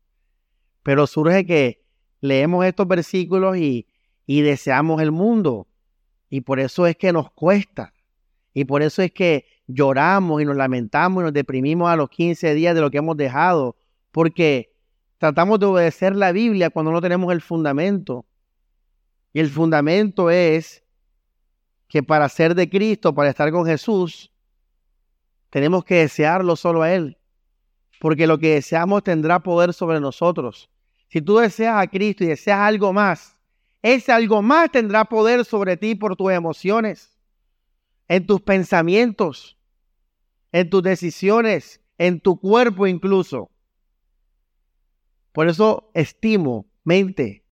[0.84, 1.84] Pero surge que
[2.22, 3.88] leemos estos versículos y,
[4.26, 5.68] y deseamos el mundo.
[6.30, 7.94] Y por eso es que nos cuesta.
[8.54, 12.54] Y por eso es que lloramos y nos lamentamos y nos deprimimos a los 15
[12.54, 13.76] días de lo que hemos dejado.
[14.12, 14.74] Porque
[15.18, 18.26] tratamos de obedecer la Biblia cuando no tenemos el fundamento.
[19.34, 20.84] Y el fundamento es
[21.88, 24.32] que para ser de Cristo, para estar con Jesús,
[25.50, 27.18] tenemos que desearlo solo a Él.
[28.00, 30.70] Porque lo que deseamos tendrá poder sobre nosotros.
[31.10, 33.35] Si tú deseas a Cristo y deseas algo más,
[33.86, 37.20] ese algo más tendrá poder sobre ti por tus emociones,
[38.08, 39.60] en tus pensamientos,
[40.52, 43.52] en tus decisiones, en tu cuerpo incluso.
[45.32, 47.46] Por eso estimo, mente.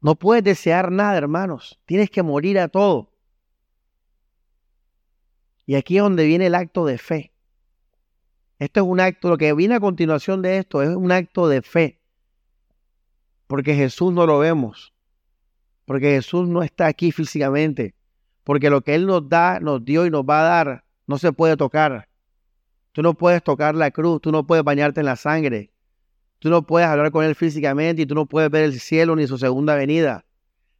[0.00, 1.80] No puedes desear nada, hermanos.
[1.86, 3.10] Tienes que morir a todo.
[5.66, 7.33] Y aquí es donde viene el acto de fe.
[8.58, 11.62] Esto es un acto, lo que viene a continuación de esto es un acto de
[11.62, 12.00] fe.
[13.46, 14.92] Porque Jesús no lo vemos.
[15.84, 17.94] Porque Jesús no está aquí físicamente.
[18.44, 21.32] Porque lo que Él nos da, nos dio y nos va a dar, no se
[21.32, 22.08] puede tocar.
[22.92, 25.70] Tú no puedes tocar la cruz, tú no puedes bañarte en la sangre.
[26.38, 29.26] Tú no puedes hablar con Él físicamente y tú no puedes ver el cielo ni
[29.26, 30.24] su segunda venida.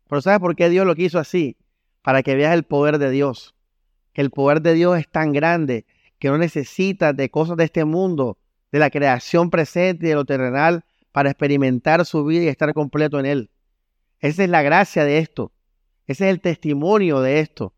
[0.09, 1.57] Pero ¿sabes por qué Dios lo quiso así?
[2.03, 3.55] Para que veas el poder de Dios.
[4.13, 5.87] Que el poder de Dios es tan grande
[6.25, 8.39] que no necesita de cosas de este mundo,
[8.73, 13.21] de la creación presente y de lo terrenal, para experimentar su vida y estar completo
[13.21, 13.51] en Él.
[14.21, 15.53] Esa es la gracia de esto.
[16.07, 17.75] Ese es el testimonio de esto,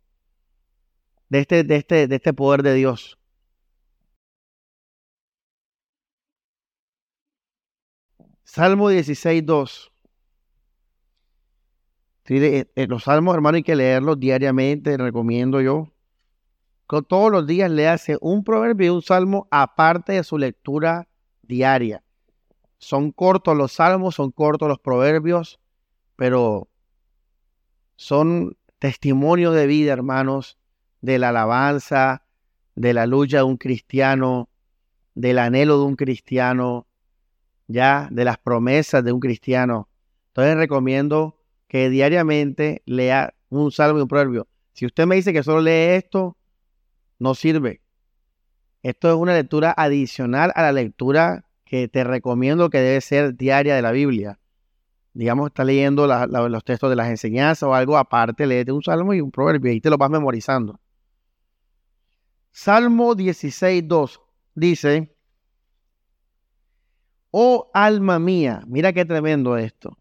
[1.28, 3.18] de este, de este, de este poder de Dios.
[8.44, 9.92] Salmo 16, 2.
[12.28, 15.95] Eh, eh, los salmos, hermano, hay que leerlos diariamente, recomiendo yo
[16.86, 21.08] todos los días le hace un proverbio y un salmo aparte de su lectura
[21.42, 22.02] diaria.
[22.78, 25.58] Son cortos los salmos, son cortos los proverbios,
[26.14, 26.68] pero
[27.96, 30.58] son testimonio de vida, hermanos,
[31.00, 32.22] de la alabanza,
[32.74, 34.48] de la lucha de un cristiano,
[35.14, 36.86] del anhelo de un cristiano,
[37.66, 39.88] ya de las promesas de un cristiano.
[40.28, 44.46] Entonces recomiendo que diariamente lea un salmo y un proverbio.
[44.72, 46.36] Si usted me dice que solo lee esto,
[47.18, 47.82] no sirve.
[48.82, 53.74] Esto es una lectura adicional a la lectura que te recomiendo que debe ser diaria
[53.74, 54.38] de la Biblia.
[55.12, 59.20] Digamos, está leyendo los textos de las enseñanzas o algo aparte, léete un salmo y
[59.20, 60.78] un proverbio y te lo vas memorizando.
[62.52, 64.20] Salmo 16.2
[64.54, 65.16] dice,
[67.30, 69.98] Oh alma mía, mira qué tremendo esto.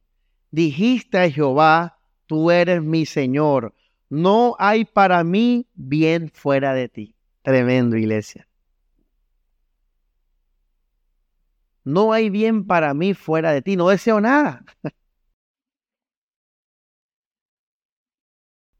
[0.52, 1.98] Dijiste a Jehová,
[2.28, 3.74] tú eres mi Señor
[4.10, 7.16] no hay para mí bien fuera de ti.
[7.42, 8.48] Tremendo, iglesia.
[11.84, 13.76] No hay bien para mí fuera de ti.
[13.76, 14.66] No deseo nada.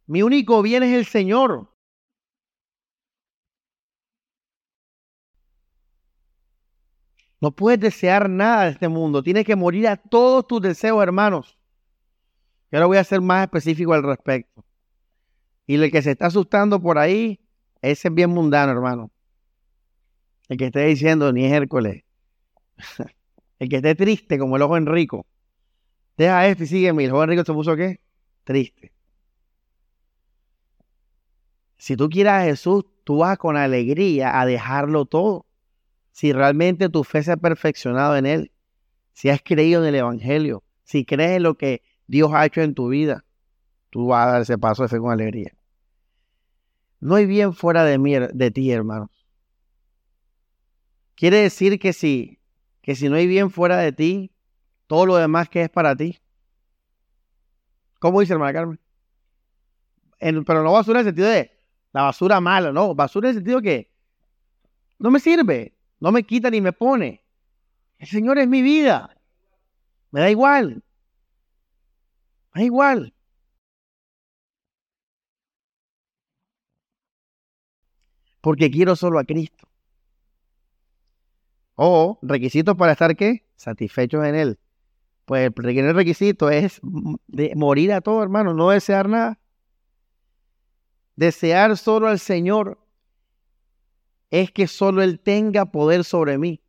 [0.08, 1.70] Mi único bien es el Señor.
[7.40, 9.22] No puedes desear nada de este mundo.
[9.22, 11.58] Tienes que morir a todos tus deseos, hermanos.
[12.72, 14.65] Y ahora voy a ser más específico al respecto.
[15.68, 17.40] Y el que se está asustando por ahí,
[17.82, 19.12] ese es bien mundano, hermano.
[20.48, 22.04] El que esté diciendo, ni es Hércules.
[23.60, 25.26] el que esté triste como el ojo Enrico.
[26.18, 27.06] Deja esto y sígueme.
[27.06, 28.00] ¿El ojo Enrico se puso qué?
[28.44, 28.92] Triste.
[31.78, 35.46] Si tú quieres a Jesús, tú vas con alegría a dejarlo todo.
[36.12, 38.52] Si realmente tu fe se ha perfeccionado en Él,
[39.14, 42.74] si has creído en el Evangelio, si crees en lo que Dios ha hecho en
[42.74, 43.26] tu vida,
[43.96, 45.54] tú vas a dar ese paso de fe con alegría.
[47.00, 49.10] No hay bien fuera de, mí, de ti, hermanos.
[51.16, 52.38] Quiere decir que si,
[52.82, 54.34] que si no hay bien fuera de ti,
[54.88, 56.20] todo lo demás que es para ti.
[58.00, 58.80] ¿Cómo dice hermana Carmen?
[60.46, 61.58] pero no basura en el sentido de
[61.94, 63.94] la basura mala, no, basura en el sentido que
[65.00, 67.24] no me sirve, no me quita ni me pone.
[67.98, 69.16] El Señor es mi vida.
[70.12, 70.84] Me da igual.
[72.54, 73.15] Me da igual.
[78.46, 79.68] Porque quiero solo a Cristo.
[81.74, 83.44] O requisitos para estar qué?
[83.56, 84.60] Satisfechos en Él.
[85.26, 86.80] Pues el primer requisito es
[87.56, 89.40] morir a todo, hermano, no desear nada.
[91.16, 92.78] Desear solo al Señor
[94.30, 96.62] es que solo Él tenga poder sobre mí.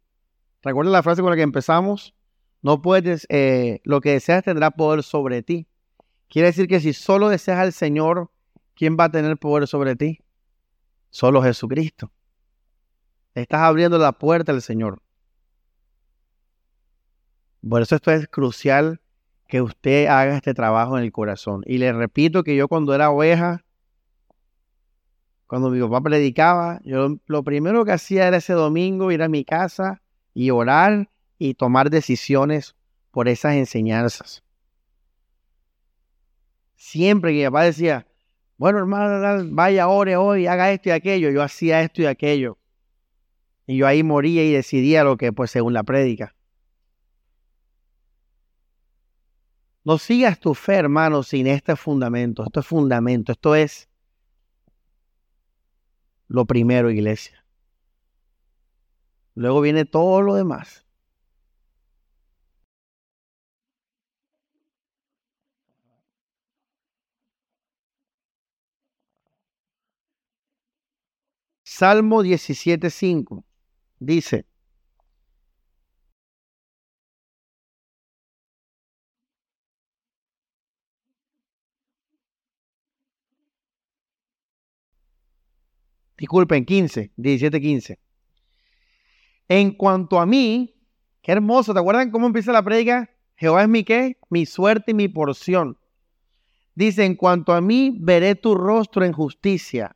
[0.63, 2.15] Recuerda la frase con la que empezamos.
[2.63, 5.67] No puedes, eh, lo que deseas tendrá poder sobre ti.
[6.31, 8.31] Quiere decir que si solo deseas al Señor,
[8.75, 10.21] ¿quién va a tener poder sobre ti?
[11.11, 12.11] Solo Jesucristo.
[13.35, 15.03] Estás abriendo la puerta al Señor.
[17.69, 19.01] Por eso esto es crucial
[19.49, 21.63] que usted haga este trabajo en el corazón.
[21.67, 23.65] Y le repito que yo cuando era oveja,
[25.47, 29.45] cuando mi papá predicaba, yo lo primero que hacía era ese domingo ir a mi
[29.45, 30.03] casa
[30.35, 32.75] y orar y tomar decisiones
[33.11, 34.43] por esas enseñanzas.
[36.75, 38.06] Siempre que mi papá decía,
[38.57, 42.59] bueno hermano, vaya, ore hoy, haga esto y aquello, yo hacía esto y aquello.
[43.67, 46.35] Y yo ahí moría y decidía lo que, pues según la prédica.
[49.85, 52.45] No sigas tu fe, hermano, sin este fundamento.
[52.45, 53.89] Esto es fundamento, esto es
[56.29, 57.45] lo primero, iglesia.
[59.35, 60.86] Luego viene todo lo demás.
[71.79, 73.45] Salmo 17.5
[73.99, 74.47] dice,
[86.17, 87.99] disculpen, 15, 17, 15.
[89.49, 90.81] En cuanto a mí,
[91.21, 93.11] qué hermoso, ¿te acuerdan cómo empieza la predica?
[93.37, 95.77] Jehová es mi qué, mi suerte y mi porción.
[96.75, 99.95] Dice, en cuanto a mí, veré tu rostro en justicia.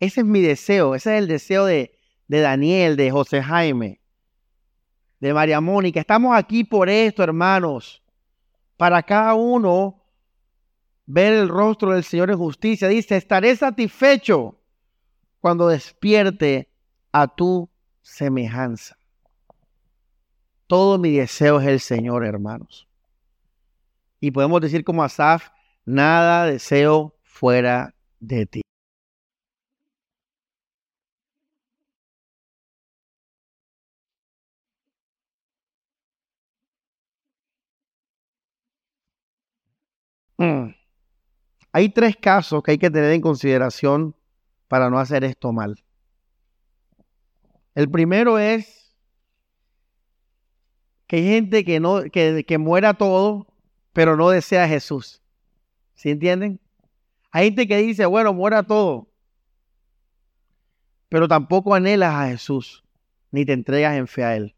[0.00, 4.00] Ese es mi deseo, ese es el deseo de, Daniel, de José Jaime,
[5.18, 6.00] de María Mónica.
[6.00, 8.02] Estamos aquí por esto, hermanos,
[8.76, 10.04] para cada uno
[11.06, 12.86] ver el rostro del Señor en justicia.
[12.86, 14.60] Dice, estaré satisfecho
[15.40, 16.70] cuando despierte
[17.10, 17.68] a tu
[18.02, 18.96] semejanza.
[20.68, 22.86] Todo mi deseo es el Señor, hermanos.
[24.20, 25.48] Y podemos decir como Asaf,
[25.84, 28.60] nada deseo fuera de ti.
[40.38, 40.74] Mm.
[41.72, 44.14] Hay tres casos que hay que tener en consideración
[44.68, 45.82] para no hacer esto mal.
[47.74, 48.96] El primero es
[51.06, 53.46] que hay gente que, no, que, que muera todo,
[53.92, 55.22] pero no desea a Jesús.
[55.94, 56.60] ¿Sí entienden?
[57.30, 59.08] Hay gente que dice, bueno, muera todo,
[61.08, 62.84] pero tampoco anhelas a Jesús,
[63.30, 64.54] ni te entregas en fe a Él.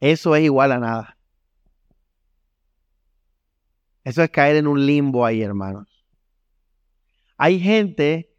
[0.00, 1.16] Eso es igual a nada.
[4.04, 5.88] Eso es caer en un limbo ahí, hermanos.
[7.36, 8.30] Hay gente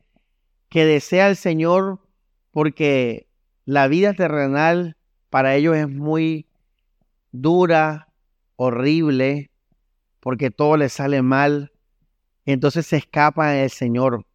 [0.70, 2.00] que desea al Señor
[2.52, 3.28] porque
[3.66, 4.96] la vida terrenal
[5.30, 6.48] para ellos es muy
[7.32, 8.08] dura,
[8.56, 9.52] horrible,
[10.20, 11.72] porque todo les sale mal.
[12.46, 14.26] entonces se escapan del Señor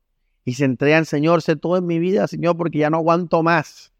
[0.45, 3.93] y se entregan, Señor, sé todo en mi vida, Señor, porque ya no aguanto más.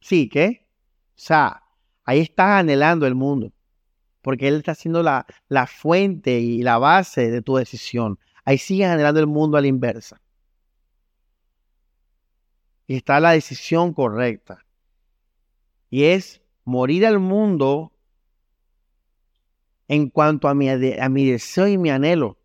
[0.00, 0.68] Sí, ¿qué?
[1.10, 1.62] O sea,
[2.04, 3.52] ahí estás anhelando el mundo,
[4.28, 8.18] porque Él está siendo la, la fuente y la base de tu decisión.
[8.44, 10.20] ahí siguen generando el mundo a la inversa.
[12.86, 14.66] Y está la decisión correcta.
[15.88, 17.90] Y es morir al mundo
[19.88, 22.36] en cuanto a mi, a mi deseo y mi anhelo.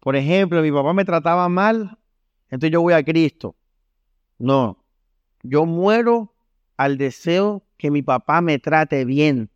[0.00, 1.98] Por ejemplo, mi papá me trataba mal,
[2.44, 3.54] entonces yo voy a Cristo.
[4.38, 4.82] No,
[5.42, 6.32] yo muero
[6.78, 9.50] al deseo que mi papá me trate bien.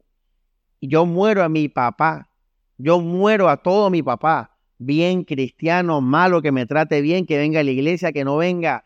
[0.83, 2.29] Yo muero a mi papá.
[2.77, 4.59] Yo muero a todo mi papá.
[4.79, 8.85] Bien cristiano, malo, que me trate bien, que venga a la iglesia, que no venga.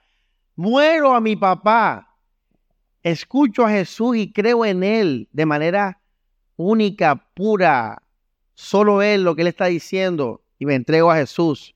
[0.55, 2.19] Muero a mi papá.
[3.03, 6.03] Escucho a Jesús y creo en Él de manera
[6.57, 8.03] única, pura.
[8.55, 11.75] Solo Él lo que Él está diciendo y me entrego a Jesús.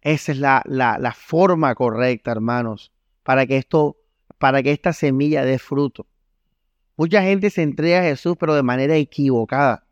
[0.00, 2.92] Esa es la, la, forma correcta, hermanos,
[3.22, 3.98] para que esto,
[4.38, 6.06] para que esta semilla dé fruto.
[6.96, 9.86] Mucha gente se entrega a Jesús, pero de manera equivocada.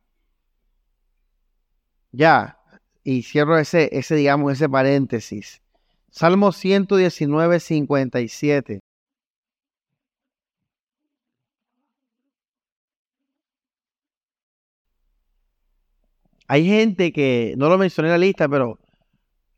[2.12, 2.59] Ya,
[3.05, 5.62] y cierro ese, ese, digamos, ese paréntesis.
[6.11, 8.80] Salmo 119, 57.
[16.48, 18.80] Hay gente que, no lo mencioné en la lista, pero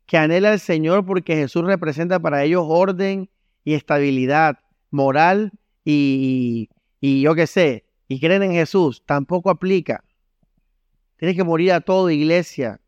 [0.05, 3.29] que anhela al Señor porque Jesús representa para ellos orden
[3.63, 4.59] y estabilidad
[4.91, 5.51] moral
[5.83, 6.75] y, y,
[7.21, 10.03] yo qué sé, y creen en Jesús, tampoco aplica.
[11.17, 12.79] Tienes que morir a todo, iglesia.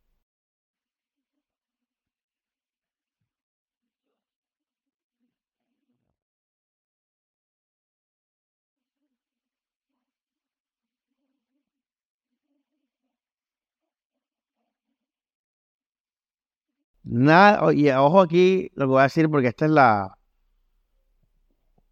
[17.03, 20.17] Nada, y ojo aquí lo que voy a decir porque esta es la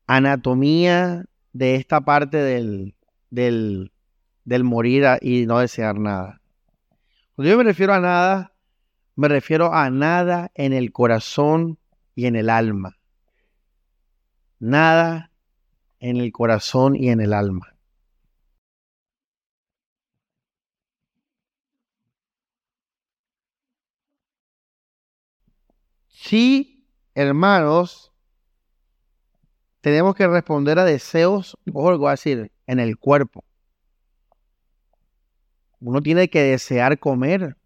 [0.08, 2.96] anatomía de esta parte del,
[3.30, 3.92] del,
[4.44, 6.42] del morir y no desear nada.
[7.36, 8.54] Cuando yo me refiero a nada,
[9.16, 11.80] me refiero a nada en el corazón
[12.16, 12.98] y en el alma.
[14.60, 15.32] Nada
[16.00, 17.76] en el corazón y en el alma.
[26.08, 28.13] Sí, hermanos,
[29.84, 33.44] tenemos que responder a deseos, o algo decir, en el cuerpo.
[35.82, 37.58] Uno tiene que desear comer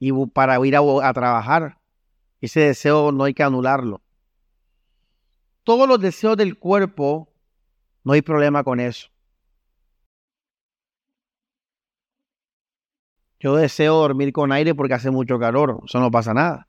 [0.00, 1.78] y para ir a, a trabajar.
[2.40, 4.02] Ese deseo no hay que anularlo.
[5.62, 7.28] Todos los deseos del cuerpo,
[8.02, 9.06] no hay problema con eso.
[13.38, 16.66] Yo deseo dormir con aire porque hace mucho calor, eso no pasa nada.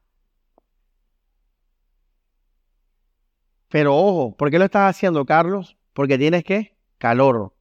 [3.73, 5.75] Pero ojo, ¿por qué lo estás haciendo, Carlos?
[5.93, 7.55] Porque tienes que calor.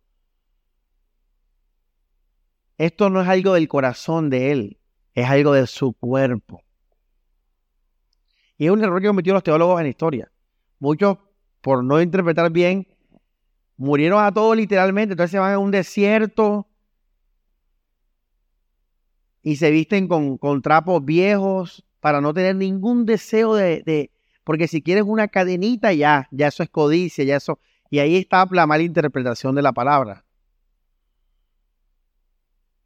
[2.77, 4.79] Esto no es algo del corazón de él,
[5.15, 6.63] es algo de su cuerpo.
[8.59, 10.31] Y es un error que cometió los teólogos en la historia.
[10.81, 11.17] Muchos,
[11.63, 12.87] por no interpretar bien,
[13.79, 16.69] murieron a todos literalmente, entonces se van a un desierto
[19.41, 24.12] y se visten con, trapos viejos para no tener ningún deseo de,
[24.45, 27.59] porque si quieres una cadenita, ya, ya eso es codicia, ya eso.
[27.91, 30.25] Y ahí está la mala interpretación de la palabra.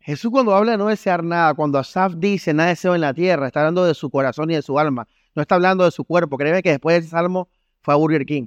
[0.01, 3.47] Jesús cuando habla de no desear nada, cuando Asaf dice nada deseo en la tierra,
[3.47, 5.09] está hablando de su corazón y de su alma.
[5.35, 6.39] No está hablando de su cuerpo.
[6.39, 7.49] Créeme que después de ese salmo
[7.81, 8.47] fue a Burger King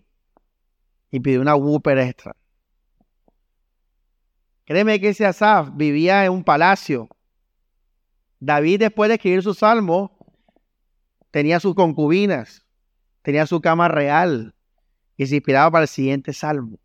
[1.12, 2.36] y pidió una Whopper extra.
[4.66, 7.10] Créeme que ese Asaf vivía en un palacio.
[8.40, 10.16] David después de escribir su salmo
[11.32, 12.66] tenía sus concubinas
[13.30, 14.56] tenía su cama real
[15.16, 16.80] y se inspiraba para el siguiente salmo.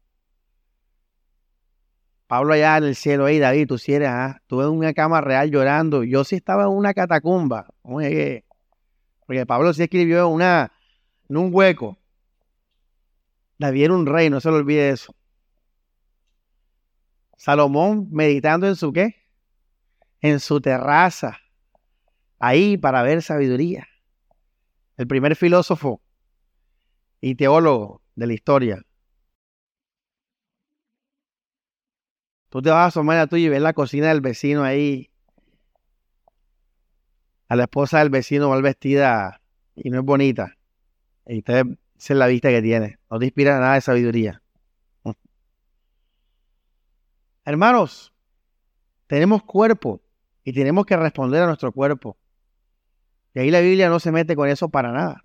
[2.26, 5.50] Pablo allá en el cielo, hey David, tú si eres, ah, en una cama real
[5.50, 6.04] llorando.
[6.04, 7.72] Yo sí estaba en una catacumba.
[7.80, 8.44] Oye,
[9.24, 10.72] porque Pablo sí escribió en, una,
[11.30, 11.96] en un hueco.
[13.56, 15.16] David era un rey, no se lo olvide eso.
[17.38, 19.14] Salomón meditando en su qué?
[20.20, 21.38] En su terraza.
[22.38, 23.88] Ahí para ver sabiduría.
[24.98, 26.03] El primer filósofo
[27.24, 28.82] y teólogo de la historia.
[32.50, 35.10] Tú te vas a asomar a tuyo y ves la cocina del vecino ahí.
[37.48, 39.40] A la esposa del vecino mal vestida
[39.74, 40.58] y no es bonita.
[41.26, 41.64] Y usted
[41.96, 42.98] es la vista que tiene.
[43.10, 44.42] No te inspira nada de sabiduría.
[47.46, 48.12] Hermanos,
[49.06, 50.02] tenemos cuerpo
[50.44, 52.18] y tenemos que responder a nuestro cuerpo.
[53.32, 55.22] Y ahí la Biblia no se mete con eso para nada.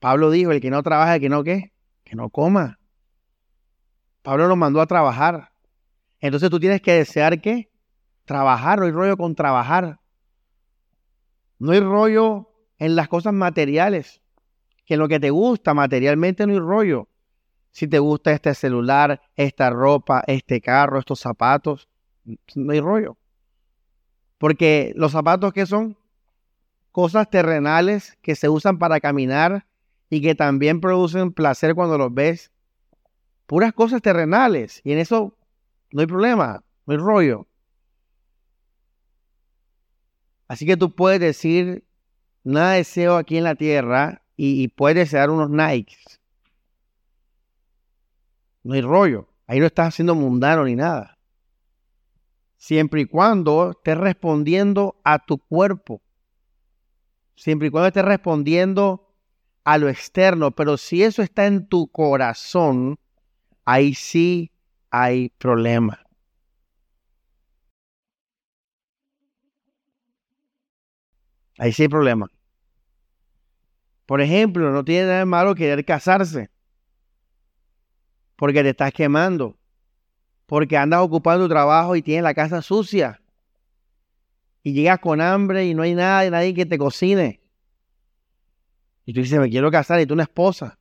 [0.00, 1.72] Pablo dijo, el que no trabaja, que no qué,
[2.02, 2.80] que no coma.
[4.22, 5.52] Pablo nos mandó a trabajar.
[6.18, 7.70] Entonces tú tienes que desear qué?
[8.30, 9.98] trabajar, no hay rollo con trabajar.
[11.58, 12.48] No hay rollo
[12.78, 14.22] en las cosas materiales,
[14.86, 17.08] que en lo que te gusta materialmente no hay rollo.
[17.72, 21.88] Si te gusta este celular, esta ropa, este carro, estos zapatos,
[22.54, 23.16] no hay rollo.
[24.38, 25.98] Porque los zapatos que son
[26.92, 29.66] cosas terrenales que se usan para caminar
[30.10, 32.50] y que también producen placer cuando los ves.
[33.46, 34.80] Puras cosas terrenales.
[34.84, 35.36] Y en eso
[35.92, 37.46] no hay problema, no hay rollo.
[40.48, 41.84] Así que tú puedes decir,
[42.42, 46.20] nada deseo aquí en la tierra y, puedes desear unos Nikes.
[48.64, 49.28] No hay rollo.
[49.46, 51.18] Ahí no estás haciendo mundano ni nada.
[52.56, 56.02] Siempre y cuando estés respondiendo a tu cuerpo.
[57.36, 59.09] Siempre y cuando estés respondiendo
[59.70, 60.50] a lo externo.
[60.50, 62.98] Pero si eso está en tu corazón,
[63.64, 64.50] ahí sí
[64.90, 66.00] hay problema.
[71.56, 72.26] Ahí sí hay problema.
[74.06, 76.50] Por ejemplo, no tiene nada de malo querer casarse.
[78.34, 79.56] Porque te estás quemando.
[80.46, 83.22] Porque andas ocupando tu trabajo y tienes la casa sucia.
[84.64, 87.39] Y llegas con hambre y no hay nada nadie que te cocine.
[89.10, 90.78] Y tú dices, me quiero casar y tú una esposa.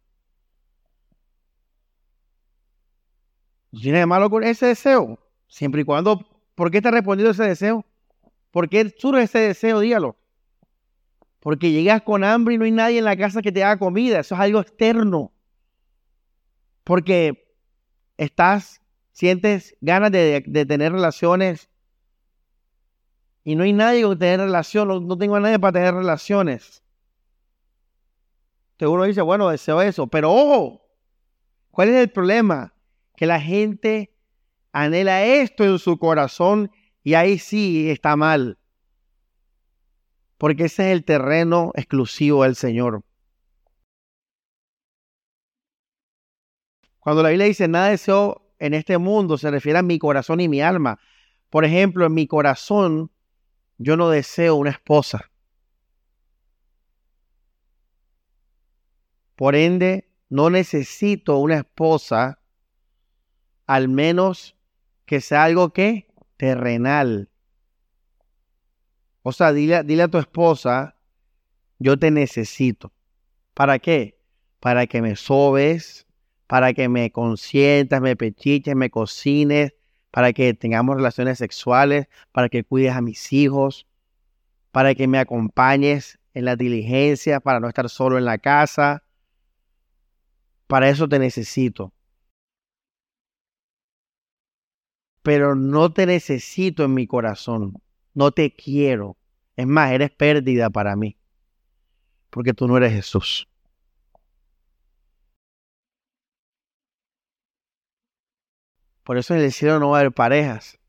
[3.72, 5.18] ¿No tiene de malo con ese deseo?
[5.48, 6.24] Siempre y cuando,
[6.54, 7.84] ¿por qué está respondiendo ese deseo?
[8.52, 9.80] ¿Por qué surge ese deseo?
[9.80, 10.16] Dígalo.
[11.40, 14.20] Porque llegas con hambre y no hay nadie en la casa que te haga comida.
[14.20, 15.34] Eso es algo externo.
[16.84, 17.52] Porque
[18.16, 18.80] estás,
[19.12, 21.68] sientes ganas de, tener relaciones
[23.44, 25.08] y no hay nadie con tener relación.
[25.08, 26.84] No, tengo a nadie para tener relaciones.
[28.80, 30.08] Entonces uno dice, bueno, deseo eso.
[30.08, 30.82] Pero ojo,
[31.72, 32.74] ¿cuál es el problema?
[33.16, 34.16] Que la gente
[34.72, 36.72] anhela esto en su corazón
[37.04, 38.60] y ahí sí está mal
[40.40, 43.04] porque ese es el terreno exclusivo del Señor.
[47.00, 50.48] Cuando la Biblia dice nada deseo en este mundo, se refiere a mi corazón y
[50.48, 50.98] mi alma.
[51.50, 53.12] Por ejemplo, en mi corazón
[53.78, 55.30] yo no deseo una esposa.
[59.40, 62.42] Por ende, no necesito una esposa,
[63.68, 64.58] al menos
[65.06, 67.30] que sea algo que terrenal,
[69.22, 70.98] o sea, dile, a tu esposa,
[71.78, 72.92] yo te necesito.
[73.54, 74.20] ¿Para qué?
[74.60, 76.06] Para que me sobes,
[76.46, 79.74] para que me consientas, me pechiches, me cocines,
[80.12, 83.88] para que tengamos relaciones sexuales, para que cuides a mis hijos,
[84.74, 89.06] para que me acompañes en la diligencia, para no estar solo en la casa.
[90.70, 91.92] Para eso te necesito.
[95.24, 97.82] Pero no te necesito en mi corazón.
[98.14, 99.18] No te quiero.
[99.56, 101.18] Es más, eres pérdida para mí,
[102.30, 103.48] porque tú no eres Jesús.
[109.04, 110.80] Por eso en el cielo no va a haber parejas,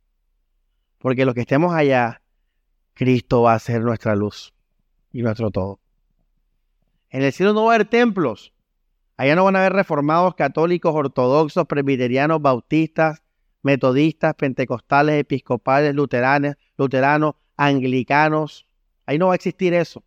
[0.98, 2.20] porque los que estemos allá,
[2.92, 4.52] Cristo va a ser nuestra luz
[5.10, 5.80] y nuestro todo.
[7.08, 8.52] En el cielo no va a haber templos.
[9.20, 13.22] Allá no van a haber reformados, católicos, ortodoxos, presbiterianos, bautistas,
[13.60, 18.66] metodistas, pentecostales, episcopales, luteranos, luteranos, anglicanos.
[19.04, 20.02] Ahí no va a existir eso.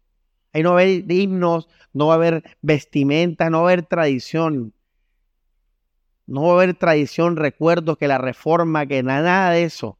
[0.51, 3.85] Ahí no va a haber himnos, no va a haber vestimenta, no va a haber
[3.85, 4.73] tradición.
[6.25, 9.99] No va a haber tradición, recuerdos, que la reforma, que nada de eso.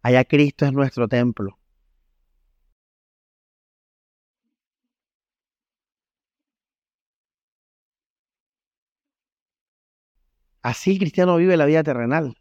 [0.00, 1.59] Allá Cristo es nuestro templo.
[10.62, 12.36] Así el cristiano vive la vida terrenal.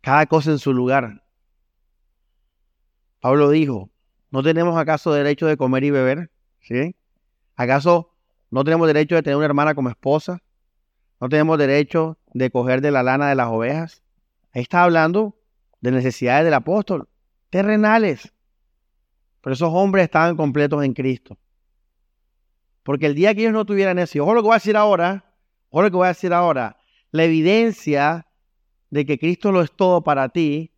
[0.00, 1.22] Cada cosa en su lugar.
[3.20, 3.90] Pablo dijo,
[4.30, 6.30] ¿no tenemos acaso derecho de comer y beber?
[6.60, 6.96] ¿Sí?
[7.54, 8.12] ¿Acaso
[8.50, 10.42] no tenemos derecho de tener una hermana como esposa?
[11.20, 14.02] ¿No tenemos derecho de coger de la lana de las ovejas?
[14.52, 15.38] Ahí está hablando
[15.80, 17.08] de necesidades del apóstol,
[17.48, 18.32] terrenales.
[19.40, 21.38] Pero esos hombres estaban completos en Cristo.
[22.82, 24.76] Porque el día que ellos no tuvieran eso, y ojo lo que voy a decir
[24.76, 25.31] ahora,
[25.80, 26.76] lo que voy a decir ahora,
[27.10, 28.26] la evidencia
[28.90, 30.72] de que Cristo lo es todo para ti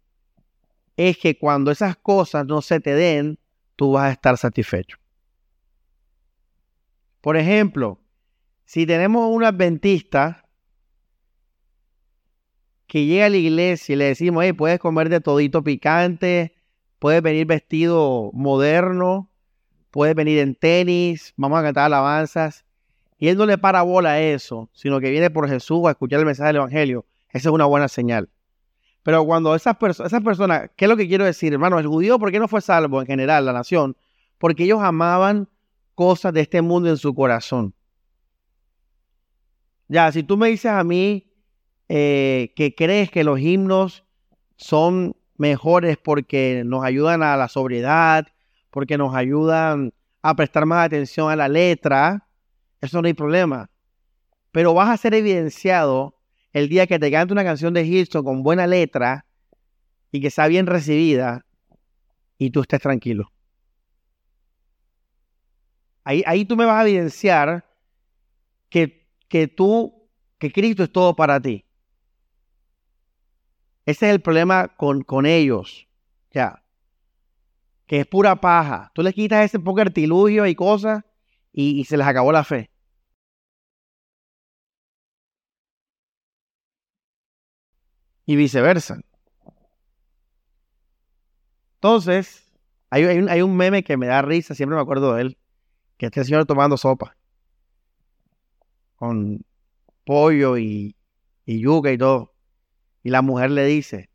[0.97, 3.39] es que cuando esas cosas no se te den,
[3.75, 4.99] tú vas a estar satisfecho.
[7.21, 7.99] Por ejemplo,
[8.65, 10.45] si tenemos un adventista
[12.87, 16.55] que llega a la iglesia y le decimos, hey, puedes comer de todito picante,
[16.99, 19.31] puedes venir vestido moderno,
[19.91, 22.64] puedes venir en tenis, vamos a cantar alabanzas,
[23.25, 23.57] y él le
[24.07, 27.55] a eso, sino que viene por Jesús a escuchar el mensaje del Evangelio, esa es
[27.55, 28.29] una buena señal.
[29.03, 31.79] Pero cuando esas personas, ¿qué es lo que quiero decir, hermano?
[31.79, 33.97] El judío, ¿por qué no fue salvo en general, la nación?
[34.37, 35.49] Porque ellos amaban
[35.95, 37.73] cosas de este mundo en su corazón.
[39.89, 41.33] Ya, si tú me dices a mí
[41.89, 44.05] eh, que crees que los himnos
[44.57, 48.27] son mejores porque nos ayudan a la sobriedad,
[48.71, 52.24] porque nos ayudan a prestar más atención a la letra,
[52.85, 53.71] eso no hay problema.
[54.53, 56.15] Pero vas a ser evidenciado
[56.53, 59.27] el día que te cante una canción de Hilson con buena letra
[60.13, 61.45] y que sea bien recibida
[62.39, 63.33] y tú estés tranquilo.
[66.05, 67.69] Ahí, ahí tú me vas a evidenciar
[68.69, 70.09] que, que tú,
[70.39, 71.65] que Cristo es todo para ti.
[73.87, 75.89] Ese es el problema con, con ellos.
[76.33, 76.63] Ya.
[77.87, 78.93] Que es pura paja.
[78.95, 81.03] Tú les quitas ese poco artilugio y cosas
[81.53, 82.71] y se les acabó la fe.
[88.27, 89.01] Y viceversa.
[91.77, 92.51] Entonces,
[92.91, 95.39] hay, hay, un, meme que me da risa, siempre me acuerdo de él,
[95.99, 97.17] que este señor tomando sopa
[98.97, 99.45] con
[100.05, 100.97] pollo y,
[101.45, 102.33] y yuca y todo.
[103.03, 104.09] Y la mujer le dice,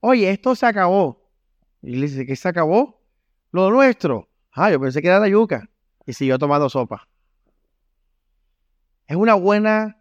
[0.00, 1.30] oye, esto se acabó.
[1.80, 3.00] Y le dice, ¿qué se acabó?
[3.52, 4.28] Lo nuestro.
[4.52, 5.70] Ah, yo pensé que era la yuca.
[6.06, 7.08] Y siguió tomando sopa.
[9.06, 9.98] Es una buena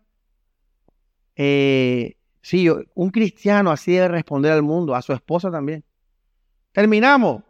[1.36, 5.84] eh, Sí, un cristiano así debe responder al mundo, a su esposa también.
[6.74, 7.42] Terminamos.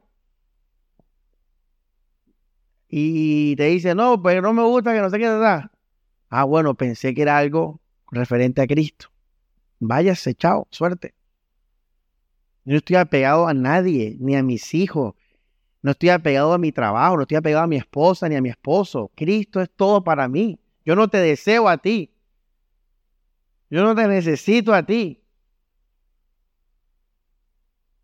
[2.88, 5.72] Y te dice, no, pero no me gusta que no sé qué da.
[6.30, 7.82] Ah, bueno, pensé que era algo
[8.12, 9.08] referente a Cristo.
[9.80, 11.16] Váyase, chao, suerte.
[12.64, 15.16] Yo no estoy apegado a nadie, ni a mis hijos.
[15.82, 18.50] No estoy apegado a mi trabajo, no estoy apegado a mi esposa ni a mi
[18.50, 19.10] esposo.
[19.16, 20.60] Cristo es todo para mí.
[20.86, 22.13] Yo no te deseo a ti.
[23.74, 25.20] Yo no te necesito a ti.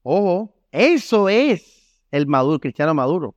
[0.02, 3.36] Ojo, eso es el maduro, cristiano maduro.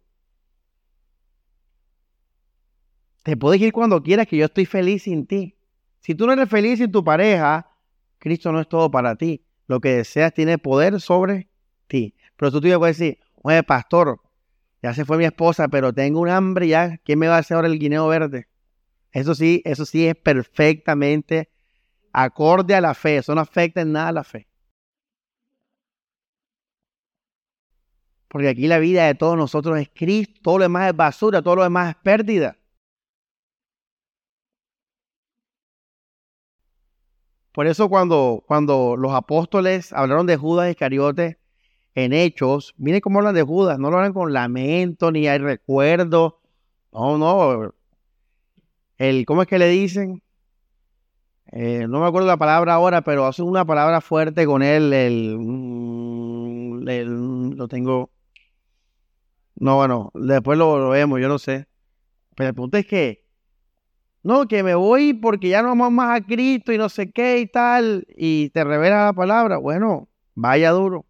[3.22, 5.59] Te puedes ir cuando quieras, que yo estoy feliz sin ti.
[6.01, 7.68] Si tú no eres feliz sin tu pareja,
[8.16, 9.45] Cristo no es todo para ti.
[9.66, 11.51] Lo que deseas tiene poder sobre
[11.87, 12.14] ti.
[12.39, 14.22] Pero tú te puedes decir, oye, pastor,
[14.83, 16.97] ya se fue mi esposa, pero tengo un hambre ya.
[17.05, 18.49] ¿Quién me va a hacer ahora el guineo verde?
[19.11, 21.51] Eso sí, eso sí es perfectamente
[22.12, 23.18] acorde a la fe.
[23.18, 24.48] Eso no afecta en nada a la fe.
[28.28, 31.56] Porque aquí la vida de todos nosotros es Cristo, todo lo demás es basura, todo
[31.56, 32.56] lo demás es pérdida.
[37.52, 41.38] Por eso cuando, cuando los apóstoles hablaron de Judas Iscariote
[41.94, 46.40] en Hechos, miren cómo hablan de Judas, no lo hablan con lamento ni hay recuerdo.
[46.90, 47.74] No, no.
[48.96, 50.22] El, ¿Cómo es que le dicen?
[51.53, 55.36] Eh, no me acuerdo la palabra ahora, pero hace una palabra fuerte con él, el,
[55.38, 58.11] mm, lo tengo,
[59.57, 61.66] no, bueno, después lo, vemos, yo no sé,
[62.36, 63.26] pero el punto es que,
[64.22, 67.40] no, que me voy porque ya no vamos más a Cristo y no sé qué
[67.40, 71.07] y tal, y te revela la palabra, bueno, vaya duro.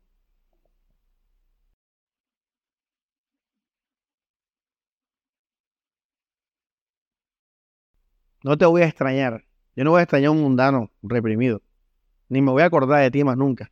[8.45, 9.45] No te voy a extrañar.
[9.75, 11.63] Yo no voy a extrañar a un mundano reprimido,
[12.29, 13.71] ni me voy a acordar de ti más nunca.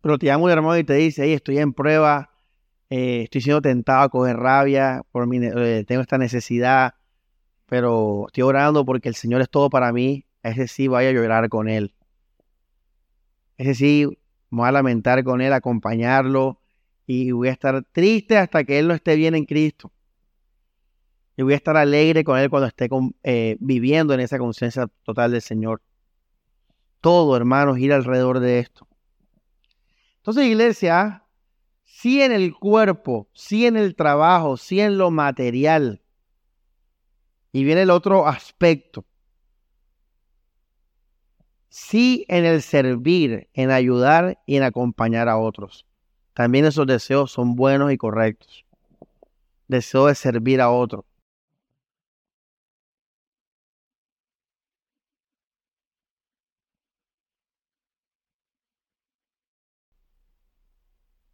[0.00, 2.30] Pero te llama un hermano y te dice, hey, estoy en prueba,
[2.88, 6.94] eh, estoy siendo tentado a coger rabia, por mi, eh, tengo esta necesidad,
[7.66, 10.26] pero estoy orando porque el Señor es todo para mí.
[10.42, 11.94] Ese sí vaya a llorar con Él.
[13.58, 14.06] Ese sí,
[14.50, 16.59] me voy a lamentar con Él, acompañarlo,
[17.12, 19.90] y voy a estar triste hasta que Él no esté bien en Cristo.
[21.36, 22.88] Y voy a estar alegre con Él cuando esté
[23.24, 25.82] eh, viviendo en esa conciencia total del Señor.
[27.00, 28.86] Todo, hermanos, ir alrededor de esto.
[30.18, 31.24] Entonces, iglesia,
[31.82, 36.02] sí en el cuerpo, sí en el trabajo, sí en lo material.
[37.50, 39.04] Y viene el otro aspecto.
[41.70, 45.89] Sí en el servir, en ayudar y en acompañar a otros.
[46.34, 48.64] También esos deseos son buenos y correctos.
[49.68, 51.04] Deseo de servir a otro.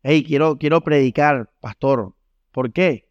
[0.03, 2.15] Hey, quiero, quiero predicar, pastor.
[2.53, 3.09] ¿Por qué?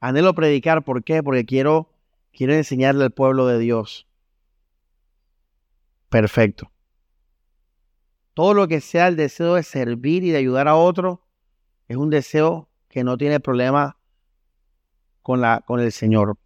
[0.00, 1.22] Anhelo predicar, ¿por qué?
[1.22, 1.92] Porque quiero,
[2.32, 4.06] quiero enseñarle al pueblo de Dios.
[6.08, 6.72] Perfecto.
[8.32, 11.27] Todo lo que sea el deseo de servir y de ayudar a otro,
[11.88, 13.96] es un deseo que no tiene problema
[15.22, 16.36] con, la, con el Señor.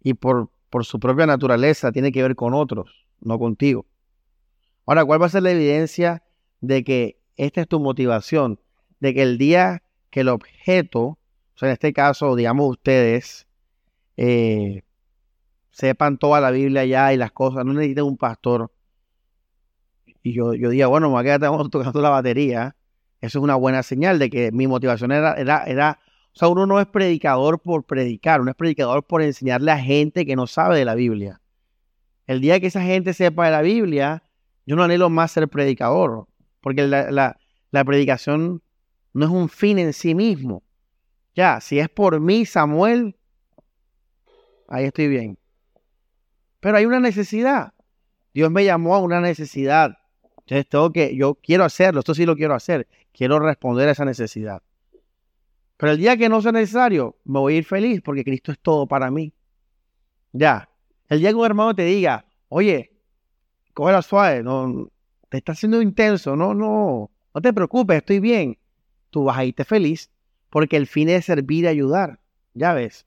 [0.00, 3.86] Y por, por su propia naturaleza tiene que ver con otros, no contigo.
[4.86, 6.22] Ahora, ¿cuál va a ser la evidencia
[6.60, 8.60] de que esta es tu motivación?
[9.00, 11.18] De que el día que el objeto, o
[11.56, 13.48] sea, en este caso, digamos ustedes,
[14.16, 14.82] eh,
[15.70, 18.70] sepan toda la Biblia ya y las cosas, no necesitan un pastor,
[20.26, 22.74] y yo, yo bueno, me voy a quedar tocando la batería.
[23.20, 26.00] Eso es una buena señal de que mi motivación era, era, era,
[26.34, 30.26] o sea, uno no es predicador por predicar, uno es predicador por enseñarle a gente
[30.26, 31.40] que no sabe de la Biblia.
[32.26, 34.24] El día que esa gente sepa de la Biblia,
[34.66, 36.26] yo no anhelo más ser predicador,
[36.60, 37.38] porque la,
[37.70, 38.62] la predicación
[39.12, 40.64] no es un fin en sí mismo.
[41.36, 43.14] Ya, si es por mí, Samuel,
[44.66, 45.38] ahí estoy bien.
[46.58, 47.74] Pero hay una necesidad.
[48.34, 49.96] Dios me llamó a una necesidad.
[50.46, 52.86] Entonces tengo que, yo quiero hacerlo, esto sí lo quiero hacer.
[53.12, 54.62] Quiero responder a esa necesidad.
[55.76, 58.58] Pero el día que no sea necesario, me voy a ir feliz porque Cristo es
[58.58, 59.32] todo para mí.
[60.32, 60.68] Ya.
[61.08, 62.92] El día que un hermano te diga, oye,
[63.74, 64.90] coge la suave, no,
[65.28, 68.56] te está haciendo intenso, no, no, no te preocupes, estoy bien
[69.16, 70.10] tú vas a irte feliz
[70.50, 72.20] porque el fin es servir y ayudar,
[72.52, 73.06] ya ves.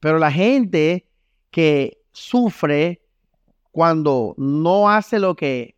[0.00, 1.06] Pero la gente
[1.52, 3.00] que sufre
[3.70, 5.75] cuando no hace lo que,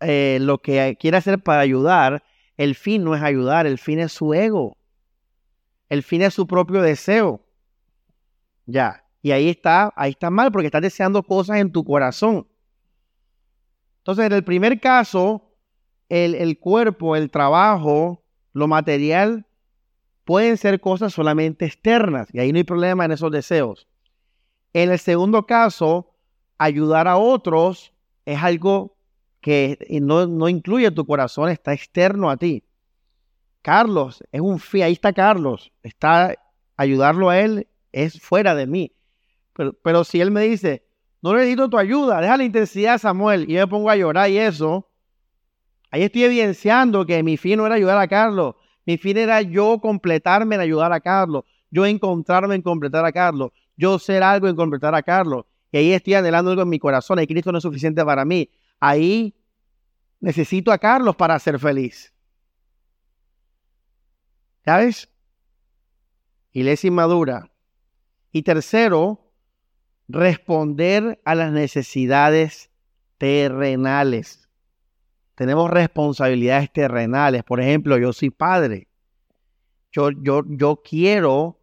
[0.00, 2.22] eh, lo que quiere hacer para ayudar,
[2.56, 4.76] el fin no es ayudar, el fin es su ego.
[5.88, 7.44] El fin es su propio deseo.
[8.66, 9.04] Ya.
[9.22, 12.46] Y ahí está, ahí está mal porque estás deseando cosas en tu corazón.
[13.98, 15.48] Entonces, en el primer caso,
[16.08, 18.22] el, cuerpo, el trabajo,
[18.52, 19.46] lo material,
[20.24, 23.88] pueden ser cosas solamente externas y ahí no hay problema en esos deseos.
[24.72, 26.14] En el segundo caso,
[26.58, 27.92] ayudar a otros
[28.24, 28.97] es algo
[29.48, 32.64] que no, no incluye tu corazón, está externo a ti.
[33.62, 36.34] Carlos es un fin, ahí está Carlos, está
[36.76, 38.92] ayudarlo a él es fuera de mí.
[39.54, 40.84] Pero, pero si él me dice,
[41.22, 44.38] no necesito tu ayuda, deja la intensidad, Samuel, y yo me pongo a llorar y
[44.38, 44.88] eso,
[45.90, 48.56] Ahí estoy evidenciando que mi fin no era ayudar a Carlos.
[48.84, 51.44] Mi fin era yo completarme en ayudar a Carlos.
[51.70, 53.52] Yo encontrarme en completar a Carlos.
[53.76, 55.44] Yo ser algo en completar a Carlos.
[55.72, 57.20] Y ahí estoy anhelando algo en mi corazón.
[57.20, 58.50] Y Cristo no es suficiente para mí.
[58.80, 59.34] Ahí
[60.20, 62.12] necesito a Carlos para ser feliz.
[64.64, 65.08] ¿Sabes?
[66.52, 67.50] Iglesia inmadura.
[68.32, 69.32] Y tercero,
[70.08, 72.70] responder a las necesidades
[73.16, 74.48] terrenales
[75.38, 77.44] tenemos responsabilidades terrenales.
[77.44, 78.88] Por ejemplo, yo soy padre.
[79.92, 81.60] Yo, yo, yo quiero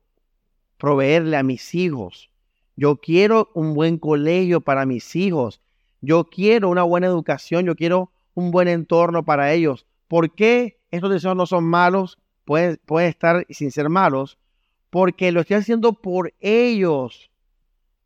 [0.77, 2.29] proveerle a mis hijos.
[2.77, 5.59] Yo quiero un buen colegio para mis hijos.
[5.99, 7.65] Yo quiero una buena educación.
[7.65, 9.87] Yo quiero un buen entorno para ellos.
[10.07, 12.19] ¿Por qué estos deseos no son malos?
[12.43, 14.37] Pueden, pueden estar sin ser malos.
[14.91, 17.31] Porque lo estoy haciendo por ellos.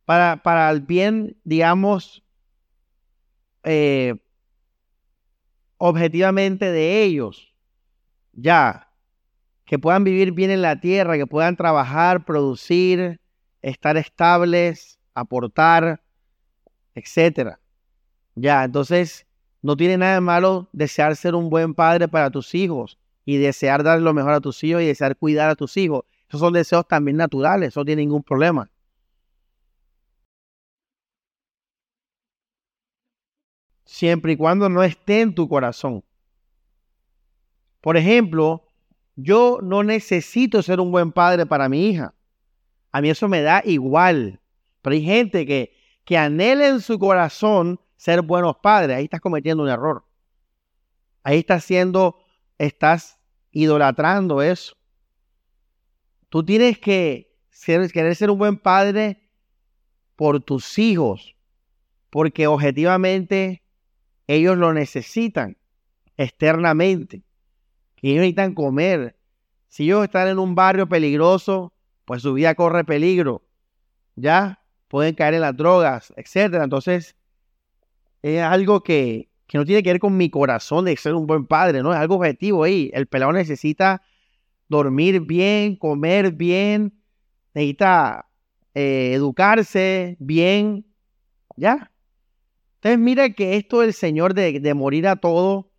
[0.06, 2.24] Para, para el bien, digamos,
[3.64, 4.16] eh,
[5.78, 7.54] objetivamente de ellos,
[8.34, 8.92] ya,
[9.66, 13.20] que puedan vivir bien en la tierra, que puedan trabajar, producir,
[13.62, 16.02] estar estables, aportar,
[16.96, 17.60] etcétera.
[18.36, 19.28] Ya, entonces
[19.62, 23.84] no tiene nada de malo desear ser un buen padre para tus hijos y desear
[23.84, 26.04] dar lo mejor a tus hijos y desear cuidar a tus hijos.
[26.28, 28.70] Esos son deseos también naturales, no tiene ningún problema.
[33.90, 36.04] siempre y cuando no esté en tu corazón.
[37.82, 38.64] Por ejemplo,
[39.16, 42.14] yo no necesito ser un buen padre para mi hija.
[42.92, 44.40] A mí eso me da igual.
[44.82, 45.74] Pero hay gente que,
[46.06, 48.96] que anhela en su corazón ser buenos padres.
[48.96, 50.06] Ahí estás cometiendo un error.
[51.22, 52.18] Ahí estás haciendo,
[52.58, 53.20] estás
[53.52, 54.78] idolatrando eso.
[56.30, 59.30] Tú tienes que ser, querer ser un buen padre
[60.16, 61.36] por tus hijos,
[62.10, 63.64] porque objetivamente
[64.28, 65.58] ellos lo necesitan
[66.16, 67.24] externamente.
[68.02, 69.20] Ellos necesitan comer.
[69.68, 71.74] Si ellos están en un barrio peligroso,
[72.06, 73.44] pues su vida corre peligro.
[74.16, 76.64] Ya pueden caer en las drogas, etcétera.
[76.64, 77.18] Entonces,
[78.22, 81.46] es algo que, que, no tiene que ver con mi corazón de ser un buen
[81.46, 81.94] padre, ¿no?
[81.94, 82.92] Es algo objetivo ahí.
[82.94, 84.02] El pelado necesita
[84.68, 87.02] dormir bien, comer bien,
[87.54, 88.30] necesita
[88.74, 90.86] eh, educarse bien,
[91.58, 91.92] ¿ya?
[92.76, 95.72] Entonces mira que esto del Señor de, morir a todo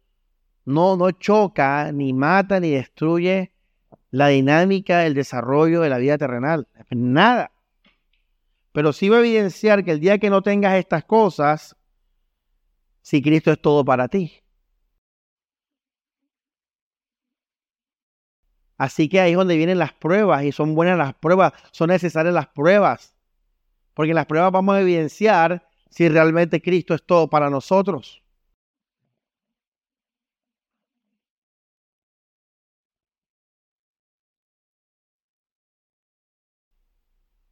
[0.66, 3.54] no, no choca, ni mata, ni destruye
[4.10, 6.68] la dinámica del desarrollo de la vida terrenal.
[6.90, 7.52] Nada.
[8.72, 11.76] Pero sí va a evidenciar que el día que no tengas estas cosas,
[13.02, 14.32] si Cristo es todo para ti.
[18.78, 22.32] Así que ahí es donde vienen las pruebas y son buenas las pruebas, son necesarias
[22.34, 23.14] las pruebas.
[23.94, 28.22] Porque en las pruebas vamos a evidenciar si realmente Cristo es todo para nosotros.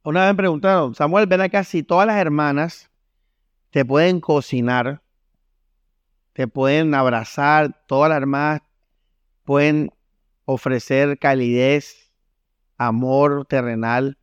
[0.03, 2.89] Una vez me preguntaron, Samuel, ven acá si todas las hermanas
[3.69, 5.03] te pueden cocinar,
[6.39, 8.61] te pueden abrazar, todas las hermanas
[9.43, 9.91] pueden
[10.45, 12.13] ofrecer calidez,
[12.77, 14.17] amor terrenal,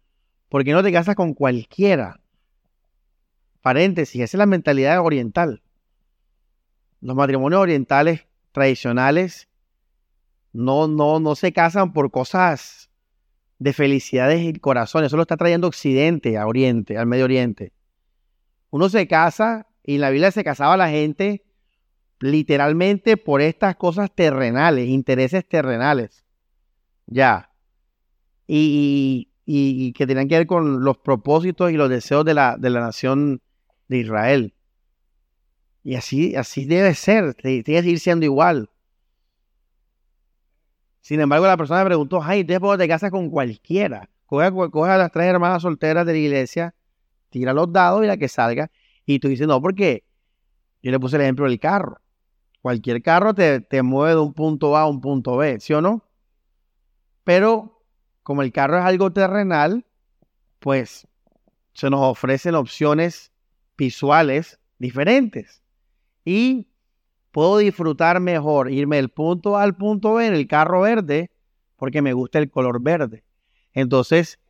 [0.48, 2.22] porque no te casas con cualquiera.
[3.60, 5.62] Paréntesis, esa es la mentalidad oriental.
[7.02, 9.50] Los matrimonios orientales tradicionales
[10.54, 12.88] no, no, no se casan por cosas
[13.58, 15.08] de felicidades y corazones.
[15.08, 17.74] Eso lo está trayendo Occidente a Oriente, al Medio Oriente.
[18.70, 21.45] Uno se casa y en la Biblia se casaba la gente
[22.20, 26.24] literalmente por estas cosas terrenales, intereses terrenales.
[27.06, 27.50] Ya.
[28.46, 29.28] Y,
[29.94, 33.40] que tenían que ver con los propósitos y los deseos de la, de la nación
[33.88, 34.54] de Israel.
[35.84, 38.70] Y así, así debe ser, tiene que seguir siendo igual.
[41.00, 44.10] Sin embargo, la persona me preguntó, ay, ¿entonces te casas con cualquiera?
[44.26, 46.74] Coge, coge, a las tres hermanas solteras de la iglesia,
[47.30, 48.72] tira los dados y la que salga.
[49.04, 50.02] Y tú dices, no, porque
[50.82, 52.00] yo le puse el ejemplo del carro.
[52.66, 55.80] Cualquier carro te, te mueve de un punto A a un punto B, ¿sí o
[55.80, 56.02] no?
[57.22, 57.80] Pero
[58.24, 59.86] como el carro es algo terrenal,
[60.58, 61.06] pues
[61.74, 63.30] se nos ofrecen opciones
[63.78, 65.62] visuales diferentes.
[66.24, 66.66] Y
[67.30, 71.30] puedo disfrutar mejor irme del punto A al punto B en el carro verde
[71.76, 73.22] porque me gusta el color verde.
[73.74, 74.40] Entonces,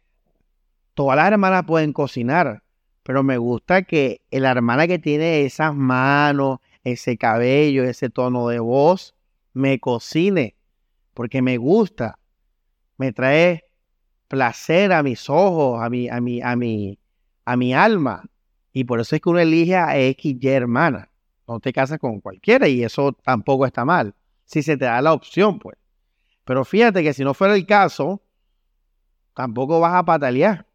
[0.95, 2.63] todas las hermanas pueden cocinar,
[3.03, 6.61] pero me gusta que la hermana que tiene esas manos,
[6.93, 9.17] ese cabello, ese tono de voz,
[9.53, 10.55] me cocine,
[11.15, 12.21] porque me gusta,
[12.97, 13.65] me trae
[14.29, 16.99] placer a mis ojos, a mi, a mi, a mi,
[17.45, 18.25] a mi alma.
[18.73, 21.11] Y por eso es que uno elige a X y hermana.
[21.49, 24.15] No te casas con cualquiera y eso tampoco está mal.
[24.45, 25.77] Si se te da la opción, pues.
[26.45, 28.23] Pero fíjate que si no fuera el caso,
[29.35, 30.67] tampoco vas a patalear.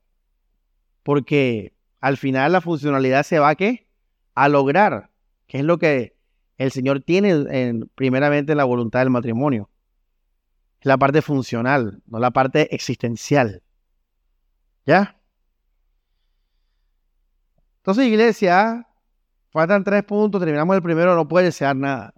[1.04, 3.88] Porque al final la funcionalidad se va qué?
[4.34, 5.11] A lograr,
[5.52, 6.16] que es lo que
[6.58, 9.70] el Señor tiene en, primeramente en la voluntad del matrimonio.
[10.80, 13.62] Es la parte funcional, no la parte existencial.
[14.86, 15.20] ¿Ya?
[17.80, 18.88] Entonces, iglesia,
[19.52, 22.14] Faltan tres puntos, terminamos el primero, no puede desear nada.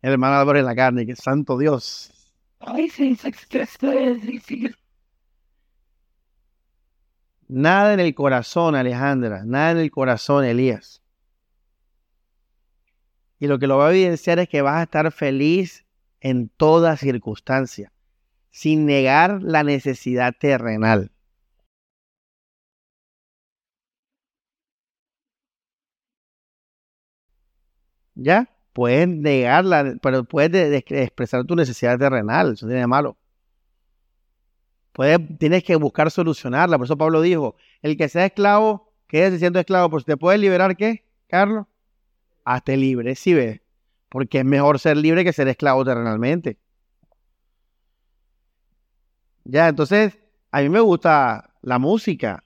[0.00, 2.12] El hermano Álvaro en la carne, que santo Dios.
[7.48, 11.02] Nada en el corazón, Alejandra, nada en el corazón, Elías.
[13.38, 15.84] Y lo que lo va a evidenciar es que vas a estar feliz
[16.20, 17.92] en toda circunstancia,
[18.50, 21.12] sin negar la necesidad terrenal.
[28.14, 28.48] ¿Ya?
[28.72, 33.16] Puedes negarla, pero puedes expresar tu necesidad terrenal, eso tiene de malo.
[34.92, 39.60] Puedes, tienes que buscar solucionarla, por eso Pablo dijo, el que sea esclavo, quédese siendo
[39.60, 41.66] esclavo, pues te puedes liberar, ¿qué, Carlos?
[42.50, 43.60] Hazte libre, si ves,
[44.08, 46.58] porque es mejor ser libre que ser esclavo terrenalmente.
[49.44, 50.18] Ya, entonces,
[50.50, 52.42] a mí me gusta la música,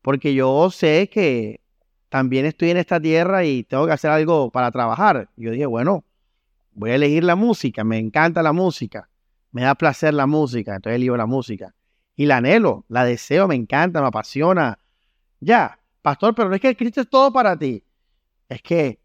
[0.00, 1.60] porque yo sé que
[2.08, 5.28] también estoy en esta tierra y tengo que hacer algo para trabajar.
[5.36, 6.06] Yo dije, bueno,
[6.72, 9.10] voy a elegir la música, me encanta la música,
[9.52, 11.74] me da placer la música, entonces elijo la música.
[12.14, 14.78] Y la anhelo, la deseo, me encanta, me apasiona.
[15.40, 17.84] Ya, pastor, pero no es que Cristo es todo para ti.
[18.48, 19.04] Es que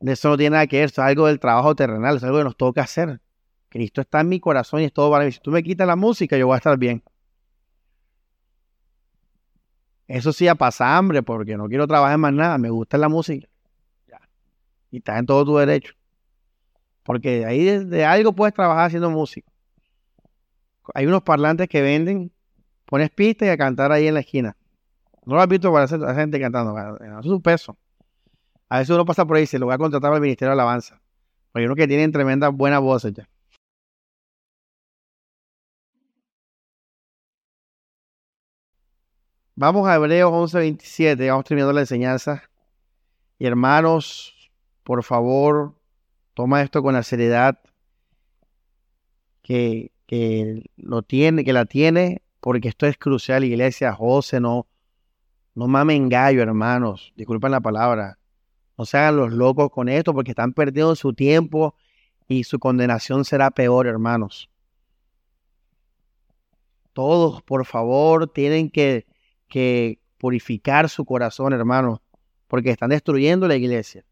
[0.00, 2.56] eso no tiene nada que ver, es algo del trabajo terrenal, es algo que nos
[2.56, 3.20] toca hacer.
[3.68, 5.32] Cristo está en mi corazón y es todo para mí.
[5.32, 7.02] Si tú me quitas la música, yo voy a estar bien.
[10.06, 13.48] Eso sí, a pasar hambre, porque no quiero trabajar más nada, me gusta la música.
[14.90, 15.94] Y estás en todo tu derecho.
[17.02, 19.50] Porque ahí de, algo puedes trabajar haciendo música.
[20.94, 22.32] Hay unos parlantes que venden,
[22.84, 24.56] pones pista y a cantar ahí en la esquina.
[25.24, 27.76] No lo has visto para hacer, gente cantando, eso es un peso.
[28.68, 30.54] A veces uno pasa por ahí y se lo voy a contratar al Ministerio de
[30.54, 31.00] Alabanza.
[31.54, 33.28] Hay unos que tienen tremendas buenas voces ya.
[39.54, 42.42] Vamos a Hebreos 11:27, vamos terminando la enseñanza.
[43.38, 44.50] Y hermanos,
[44.82, 45.74] por favor,
[46.34, 47.58] toma esto con la seriedad
[49.42, 49.92] que,
[50.76, 53.94] lo tiene, que la tiene, porque esto es crucial, iglesia.
[53.94, 54.66] José, no,
[55.54, 57.12] no mamen gallo, hermanos.
[57.16, 58.18] Disculpen la palabra.
[58.78, 61.74] No se hagan los locos con esto, porque están perdiendo su tiempo
[62.28, 64.50] y su condenación será peor, hermanos.
[66.92, 69.06] Todos, por favor, tienen que
[69.48, 72.02] que purificar su corazón, hermano,
[72.48, 74.04] porque están destruyendo la iglesia.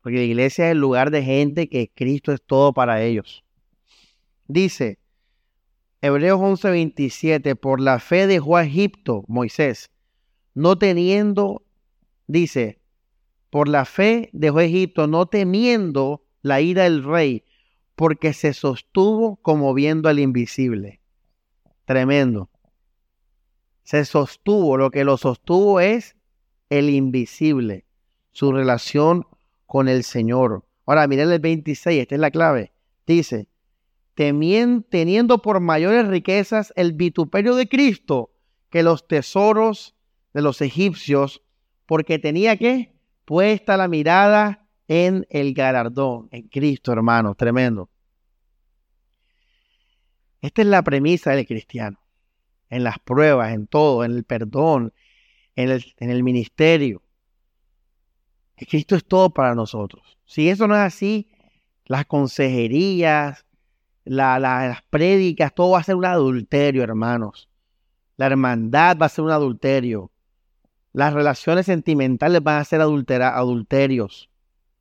[0.00, 3.44] Porque la iglesia es el lugar de gente que Cristo es todo para ellos.
[4.46, 4.98] Dice
[6.00, 9.90] Hebreos 11:27, por la fe dejó a Egipto Moisés,
[10.54, 11.62] no teniendo,
[12.26, 12.80] dice,
[13.52, 17.44] por la fe dejó Egipto, no temiendo la ira del rey,
[17.94, 21.02] porque se sostuvo como viendo al invisible.
[21.84, 22.48] Tremendo.
[23.82, 26.16] Se sostuvo, lo que lo sostuvo es
[26.70, 27.84] el invisible,
[28.30, 29.26] su relación
[29.66, 30.64] con el Señor.
[30.86, 32.72] Ahora, miren el 26, esta es la clave.
[33.06, 33.48] Dice,
[34.14, 38.30] teniendo por mayores riquezas el vituperio de Cristo
[38.70, 39.94] que los tesoros
[40.32, 41.42] de los egipcios,
[41.84, 42.91] porque tenía que
[43.24, 47.88] puesta la mirada en el galardón, en Cristo, hermano, tremendo.
[50.40, 51.98] Esta es la premisa del cristiano,
[52.68, 54.92] en las pruebas, en todo, en el perdón,
[55.56, 57.02] en el, el ministerio.
[58.56, 60.18] Cristo es todo para nosotros.
[60.24, 61.28] Si eso no es así,
[61.86, 63.44] las consejerías,
[64.04, 67.48] las prédicas, todo va a ser un adulterio, hermanos.
[68.16, 70.11] La hermandad va a ser un adulterio.
[70.92, 74.30] Las relaciones sentimentales van a ser adulterios.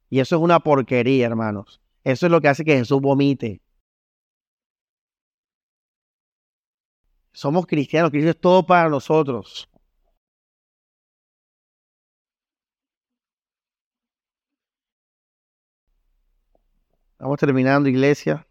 [0.09, 1.81] Y eso es una porquería, hermanos.
[2.03, 3.61] Eso es lo que hace que Jesús vomite.
[7.33, 9.69] Somos cristianos, Cristo es todo para nosotros.
[17.13, 18.45] Estamos terminando, iglesia.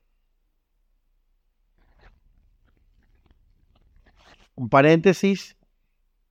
[4.54, 5.56] Un paréntesis,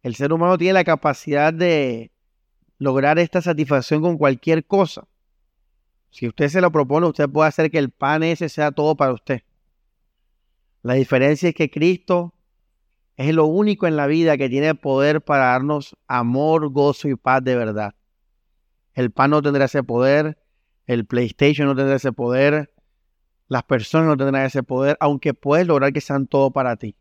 [0.03, 2.11] el ser humano tiene la capacidad de
[2.77, 5.07] lograr esta satisfacción con cualquier cosa.
[6.11, 9.13] Si usted se lo propone, usted puede hacer que el pan ese sea todo para
[9.13, 9.41] usted.
[10.81, 12.33] La diferencia es que Cristo
[13.17, 17.43] es lo único en la vida que tiene poder para darnos amor, gozo y paz
[17.43, 17.95] de verdad.
[18.93, 20.37] El pan no tendrá ese poder,
[20.85, 22.73] el PlayStation no tendrá ese poder,
[23.49, 26.95] las personas no tendrán ese poder, aunque puedes lograr que sean todo para ti.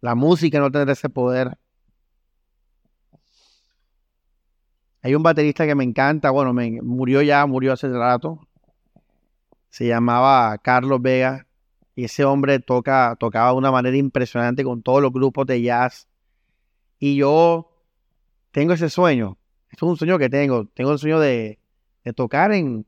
[0.00, 1.56] La música no tendrá ese poder.
[5.02, 8.40] Hay un baterista que me encanta, bueno, me, murió ya, murió hace rato.
[9.70, 11.46] Se llamaba Carlos Vega
[11.94, 16.08] y ese hombre toca, tocaba de una manera impresionante con todos los grupos de jazz.
[16.98, 17.70] Y yo
[18.50, 19.38] tengo ese sueño.
[19.70, 20.66] Esto es un sueño que tengo.
[20.74, 21.58] Tengo el sueño de,
[22.04, 22.86] de tocar en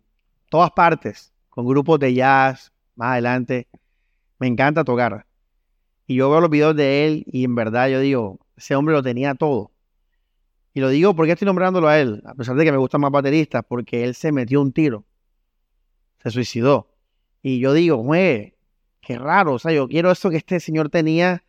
[0.48, 3.68] todas partes, con grupos de jazz, más adelante.
[4.38, 5.26] Me encanta tocar.
[6.06, 9.02] Y yo veo los videos de él y en verdad yo digo, ese hombre lo
[9.02, 9.70] tenía todo.
[10.72, 13.10] Y lo digo porque estoy nombrándolo a él, a pesar de que me gustan más
[13.10, 15.04] bateristas, porque él se metió un tiro.
[16.22, 16.88] Se suicidó.
[17.42, 18.54] Y yo digo, güey,
[19.00, 19.54] qué raro.
[19.54, 21.42] O sea, yo quiero eso que este señor tenía.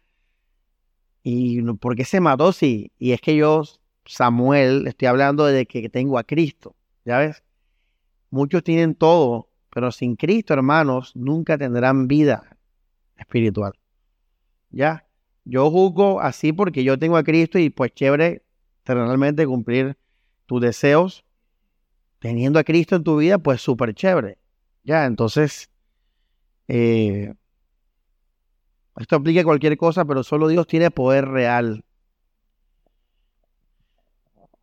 [1.23, 2.51] ¿Y por qué se mató?
[2.51, 2.91] Sí.
[2.97, 3.63] Y es que yo,
[4.05, 6.75] Samuel, estoy hablando de que tengo a Cristo.
[7.05, 7.43] ¿Ya ves?
[8.31, 12.57] Muchos tienen todo, pero sin Cristo, hermanos, nunca tendrán vida
[13.17, 13.73] espiritual.
[14.69, 15.05] Ya,
[15.43, 18.43] yo juzgo así porque yo tengo a Cristo y pues chévere
[18.91, 19.97] terrenalmente cumplir
[20.45, 21.23] tus deseos.
[22.19, 24.37] Teniendo a Cristo en tu vida, pues súper chévere.
[24.83, 25.71] Ya, entonces,
[26.67, 27.33] eh,
[28.97, 31.85] esto aplica a cualquier cosa, pero solo Dios tiene poder real.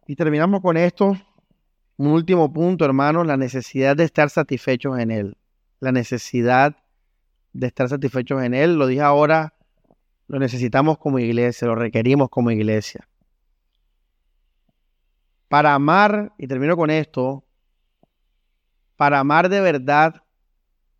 [0.06, 1.16] Y terminamos con esto.
[1.96, 5.36] Un último punto, hermano, la necesidad de estar satisfechos en Él.
[5.80, 6.76] La necesidad
[7.54, 8.76] de estar satisfechos en Él.
[8.76, 9.54] Lo dije ahora
[10.28, 13.07] lo necesitamos como iglesia, lo requerimos como iglesia.
[15.48, 17.44] Para amar, y termino con esto,
[18.96, 20.22] para amar de verdad,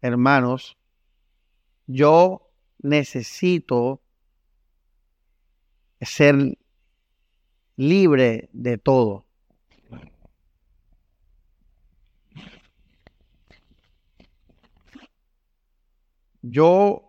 [0.01, 0.79] hermanos,
[1.87, 4.01] yo necesito
[6.01, 6.59] ser
[7.77, 9.25] libre de todo.
[16.43, 17.09] Yo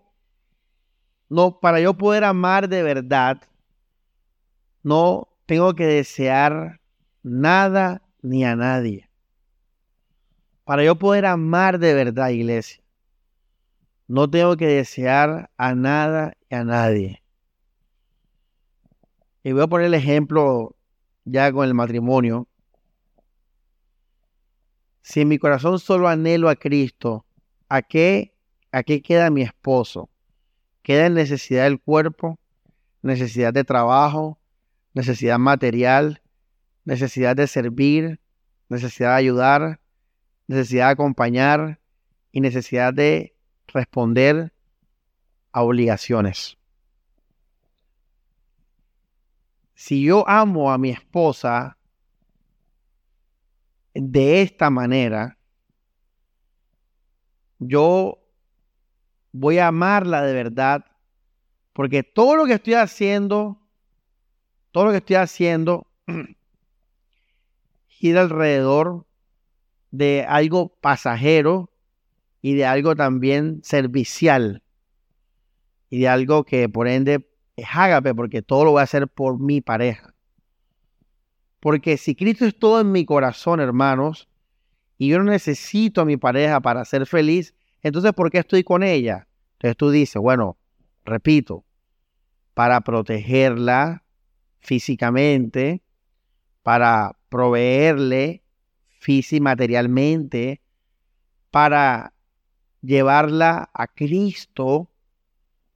[1.29, 3.41] no, para yo poder amar de verdad,
[4.81, 6.81] no tengo que desear
[7.23, 9.09] nada ni a nadie.
[10.63, 12.83] Para yo poder amar de verdad, iglesia,
[14.07, 17.23] no tengo que desear a nada y a nadie.
[19.43, 20.75] Y voy a poner el ejemplo
[21.25, 22.47] ya con el matrimonio.
[25.01, 27.25] Si en mi corazón solo anhelo a Cristo,
[27.67, 28.33] ¿a qué,
[28.71, 30.09] a qué queda mi esposo?
[30.89, 32.39] queda en necesidad del cuerpo,
[33.03, 34.39] necesidad de trabajo,
[34.95, 36.21] necesidad material,
[36.85, 38.19] necesidad de servir,
[38.69, 39.79] necesidad de ayudar,
[40.47, 41.79] necesidad de acompañar
[42.31, 43.35] y necesidad de
[43.67, 44.53] responder
[45.51, 46.59] a obligaciones.
[49.79, 51.77] si yo amo a mi esposa
[53.93, 55.37] de esta manera,
[57.59, 58.19] yo
[59.31, 60.85] voy a amarla de verdad,
[61.71, 63.57] porque todo lo que estoy haciendo,
[64.71, 65.87] todo lo que estoy haciendo,
[67.99, 69.05] gira alrededor
[69.91, 71.69] de algo pasajero
[72.41, 74.63] y de algo también servicial
[75.89, 79.37] y de algo que por ende es ágape porque todo lo voy a hacer por
[79.37, 80.13] mi pareja.
[81.59, 84.29] Porque si Cristo es todo en mi corazón, hermanos,
[84.97, 88.81] y yo no necesito a mi pareja para ser feliz, entonces ¿por qué estoy con
[88.81, 89.27] ella?
[89.53, 90.57] Entonces tú dices, bueno,
[91.03, 91.65] repito,
[92.53, 94.05] para protegerla
[94.59, 95.81] físicamente,
[96.63, 98.43] para proveerle
[98.99, 100.61] físico y materialmente,
[101.51, 102.13] para
[102.81, 104.89] llevarla a Cristo,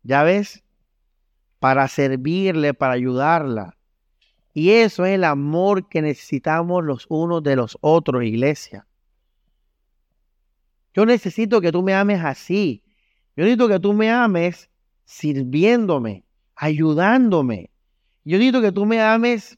[0.04, 0.64] ya ves,
[1.60, 3.78] para servirle, para ayudarla.
[4.54, 8.86] Y eso es el amor que necesitamos los unos de los otros, iglesia.
[10.94, 12.84] Yo necesito que tú me ames así.
[13.36, 14.70] Yo necesito que tú me ames
[15.06, 16.24] sirviéndome,
[16.56, 17.72] ayudándome.
[18.24, 19.58] Yo necesito que tú me ames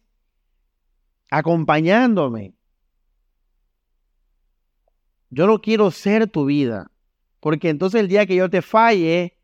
[1.29, 2.55] acompañándome.
[5.29, 6.91] Yo no quiero ser tu vida,
[7.39, 9.37] porque entonces el día que yo te falle,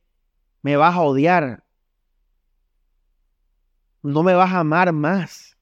[0.61, 1.63] me vas a odiar.
[4.01, 5.57] No me vas a amar más.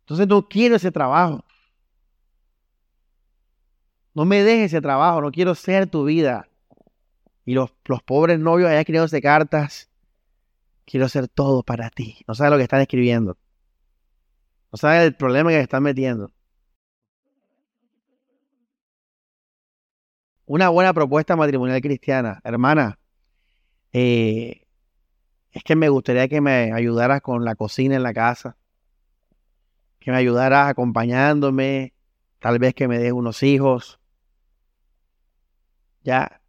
[0.00, 1.44] Entonces no quiero ese trabajo.
[4.14, 6.48] No me dejes ese trabajo, no quiero ser tu vida.
[7.44, 9.90] Y los, los pobres novios allá escribiéndose cartas,
[10.84, 12.24] quiero ser todo para ti.
[12.26, 13.36] No sabes lo que están escribiendo.
[14.72, 16.30] No sabes el problema que están metiendo.
[20.44, 22.40] Una buena propuesta matrimonial cristiana.
[22.44, 22.98] Hermana,
[23.92, 24.62] eh,
[25.52, 28.56] es que me gustaría que me ayudaras con la cocina en la casa.
[29.98, 31.94] Que me ayudaras acompañándome.
[32.38, 33.98] Tal vez que me des unos hijos.
[36.02, 36.40] Ya,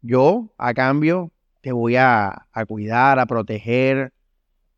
[0.00, 4.12] yo a cambio te voy a, a cuidar, a proteger,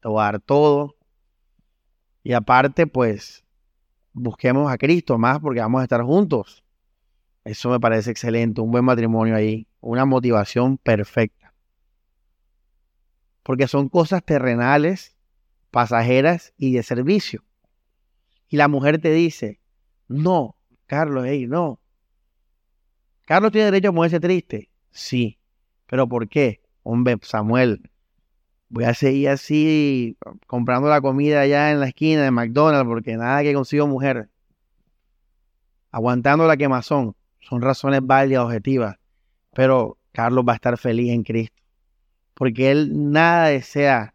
[0.01, 0.97] te voy a dar todo.
[2.25, 3.45] Y aparte, pues,
[4.15, 6.65] busquemos a Cristo más porque vamos a estar juntos.
[7.45, 11.53] Eso me parece excelente, un buen matrimonio ahí, una motivación perfecta.
[13.43, 15.19] Porque son cosas terrenales,
[15.71, 17.45] pasajeras y de servicio.
[18.49, 19.61] Y la mujer te dice,
[20.09, 20.57] no,
[20.87, 21.79] Carlos, hey, no.
[23.27, 24.71] Carlos tiene derecho a moverse triste.
[24.91, 25.39] Sí.
[25.87, 26.63] ¿Pero por qué?
[26.83, 27.91] Hombre, Samuel,
[28.69, 30.17] voy a seguir así
[30.47, 34.29] comprando la comida allá en la esquina de McDonald's porque nada que consigo mujer.
[35.91, 37.15] Aguantando la quemazón.
[37.41, 38.97] Son razones válidas, objetivas.
[39.53, 41.63] Pero Carlos va a estar feliz en Cristo.
[42.35, 44.15] Porque él nada desea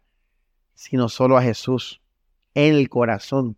[0.74, 2.00] sino solo a Jesús
[2.54, 3.56] en el corazón.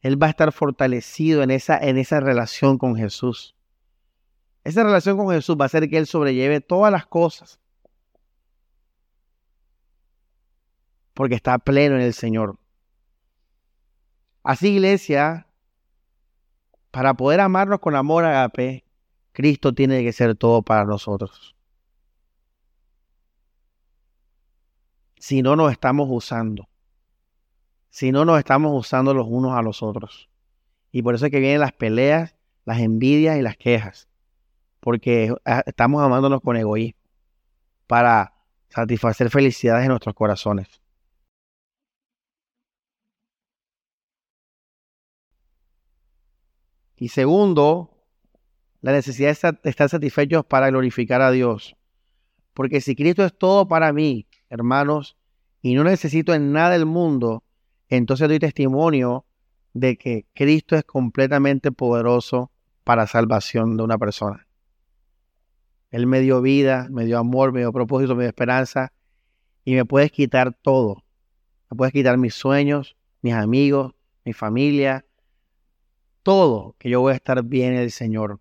[0.00, 3.56] Él va a estar fortalecido en esa, en esa relación con Jesús.
[4.64, 7.61] Esa relación con Jesús va a hacer que Él sobrelleve todas las cosas
[11.14, 12.56] porque está pleno en el Señor.
[14.42, 15.46] Así, iglesia,
[16.90, 18.84] para poder amarnos con amor agape,
[19.32, 21.54] Cristo tiene que ser todo para nosotros.
[25.18, 26.68] Si no nos estamos usando,
[27.88, 30.28] si no nos estamos usando los unos a los otros.
[30.90, 32.34] Y por eso es que vienen las peleas,
[32.64, 34.08] las envidias y las quejas.
[34.80, 36.98] Porque ah, estamos amándonos con egoísmo
[37.86, 38.34] para
[38.68, 40.81] satisfacer felicidades en nuestros corazones.
[47.02, 47.90] Y segundo,
[48.80, 51.74] la necesidad de estar satisfechos para glorificar a Dios.
[52.54, 55.16] Porque si Cristo es todo para mí, hermanos,
[55.62, 57.42] y no necesito en nada del mundo,
[57.88, 59.26] entonces doy testimonio
[59.72, 62.52] de que Cristo es completamente poderoso
[62.84, 64.46] para salvación de una persona.
[65.90, 68.92] Él me dio vida, me dio amor, me dio propósito, me dio esperanza
[69.64, 71.02] y me puedes quitar todo.
[71.68, 73.92] Me puedes quitar mis sueños, mis amigos,
[74.24, 75.04] mi familia,
[76.22, 78.40] todo que yo voy a estar bien en el Señor.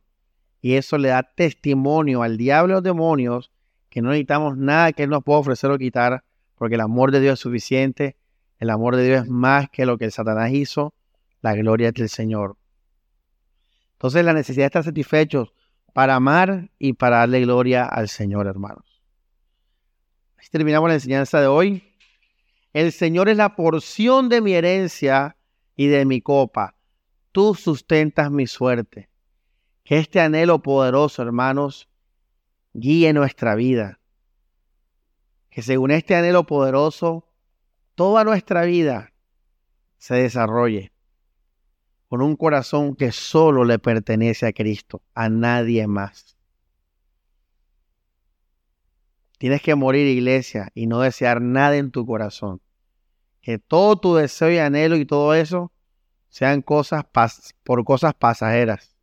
[0.61, 3.51] Y eso le da testimonio al diablo y los demonios
[3.89, 6.23] que no necesitamos nada que Él nos pueda ofrecer o quitar,
[6.55, 8.15] porque el amor de Dios es suficiente,
[8.59, 10.93] el amor de Dios es más que lo que el Satanás hizo,
[11.41, 12.57] la gloria es del Señor.
[13.93, 15.53] Entonces la necesidad de estar satisfechos
[15.93, 19.01] para amar y para darle gloria al Señor, hermanos.
[20.37, 21.83] Así terminamos la enseñanza de hoy.
[22.73, 25.35] El Señor es la porción de mi herencia
[25.75, 26.75] y de mi copa
[27.31, 29.09] tú sustentas mi suerte.
[29.83, 31.89] Que este anhelo poderoso, hermanos,
[32.73, 33.99] guíe nuestra vida.
[35.49, 37.27] Que según este anhelo poderoso
[37.95, 39.13] toda nuestra vida
[39.97, 40.91] se desarrolle
[42.07, 46.37] con un corazón que solo le pertenece a Cristo, a nadie más.
[49.37, 52.61] Tienes que morir, iglesia, y no desear nada en tu corazón.
[53.41, 55.71] Que todo tu deseo y anhelo y todo eso
[56.31, 57.03] sean cosas
[57.63, 58.95] por cosas pasajeras.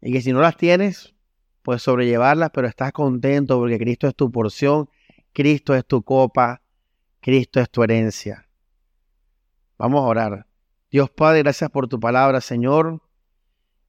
[0.00, 1.14] Y que si no las tienes,
[1.62, 4.88] puedes sobrellevarlas, pero estás contento porque Cristo es tu porción,
[5.32, 6.62] Cristo es tu copa,
[7.20, 8.48] Cristo es tu herencia.
[9.76, 10.46] Vamos a orar.
[10.90, 13.02] Dios Padre, gracias por tu palabra, Señor.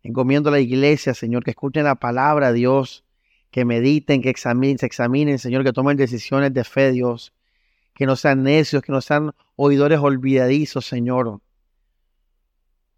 [0.04, 3.06] Encomiendo a la iglesia, Señor, que escuchen la palabra, Dios,
[3.50, 7.34] que mediten, que examinen, se examinen, Señor, que tomen decisiones de fe, Dios.
[7.94, 11.42] Que no sean necios, que no sean oidores olvidadizos, Señor.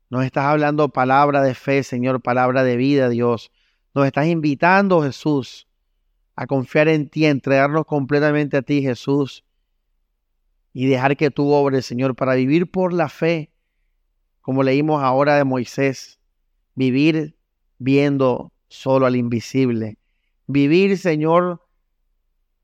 [0.09, 3.51] Nos estás hablando palabra de fe, Señor, palabra de vida, Dios.
[3.93, 5.67] Nos estás invitando, Jesús,
[6.35, 9.45] a confiar en ti, a entregarnos completamente a ti, Jesús,
[10.73, 13.51] y dejar que tú obres, Señor, para vivir por la fe,
[14.41, 16.19] como leímos ahora de Moisés,
[16.73, 17.35] vivir
[17.77, 19.99] viendo solo al invisible,
[20.47, 21.61] vivir, Señor,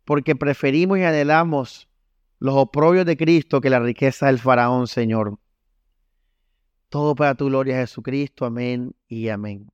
[0.04, 1.90] porque preferimos y anhelamos
[2.40, 5.38] los oprobios de Cristo que la riqueza del faraón, Señor.
[6.96, 8.46] Todo para tu gloria, Jesucristo.
[8.46, 9.70] Amén y amén.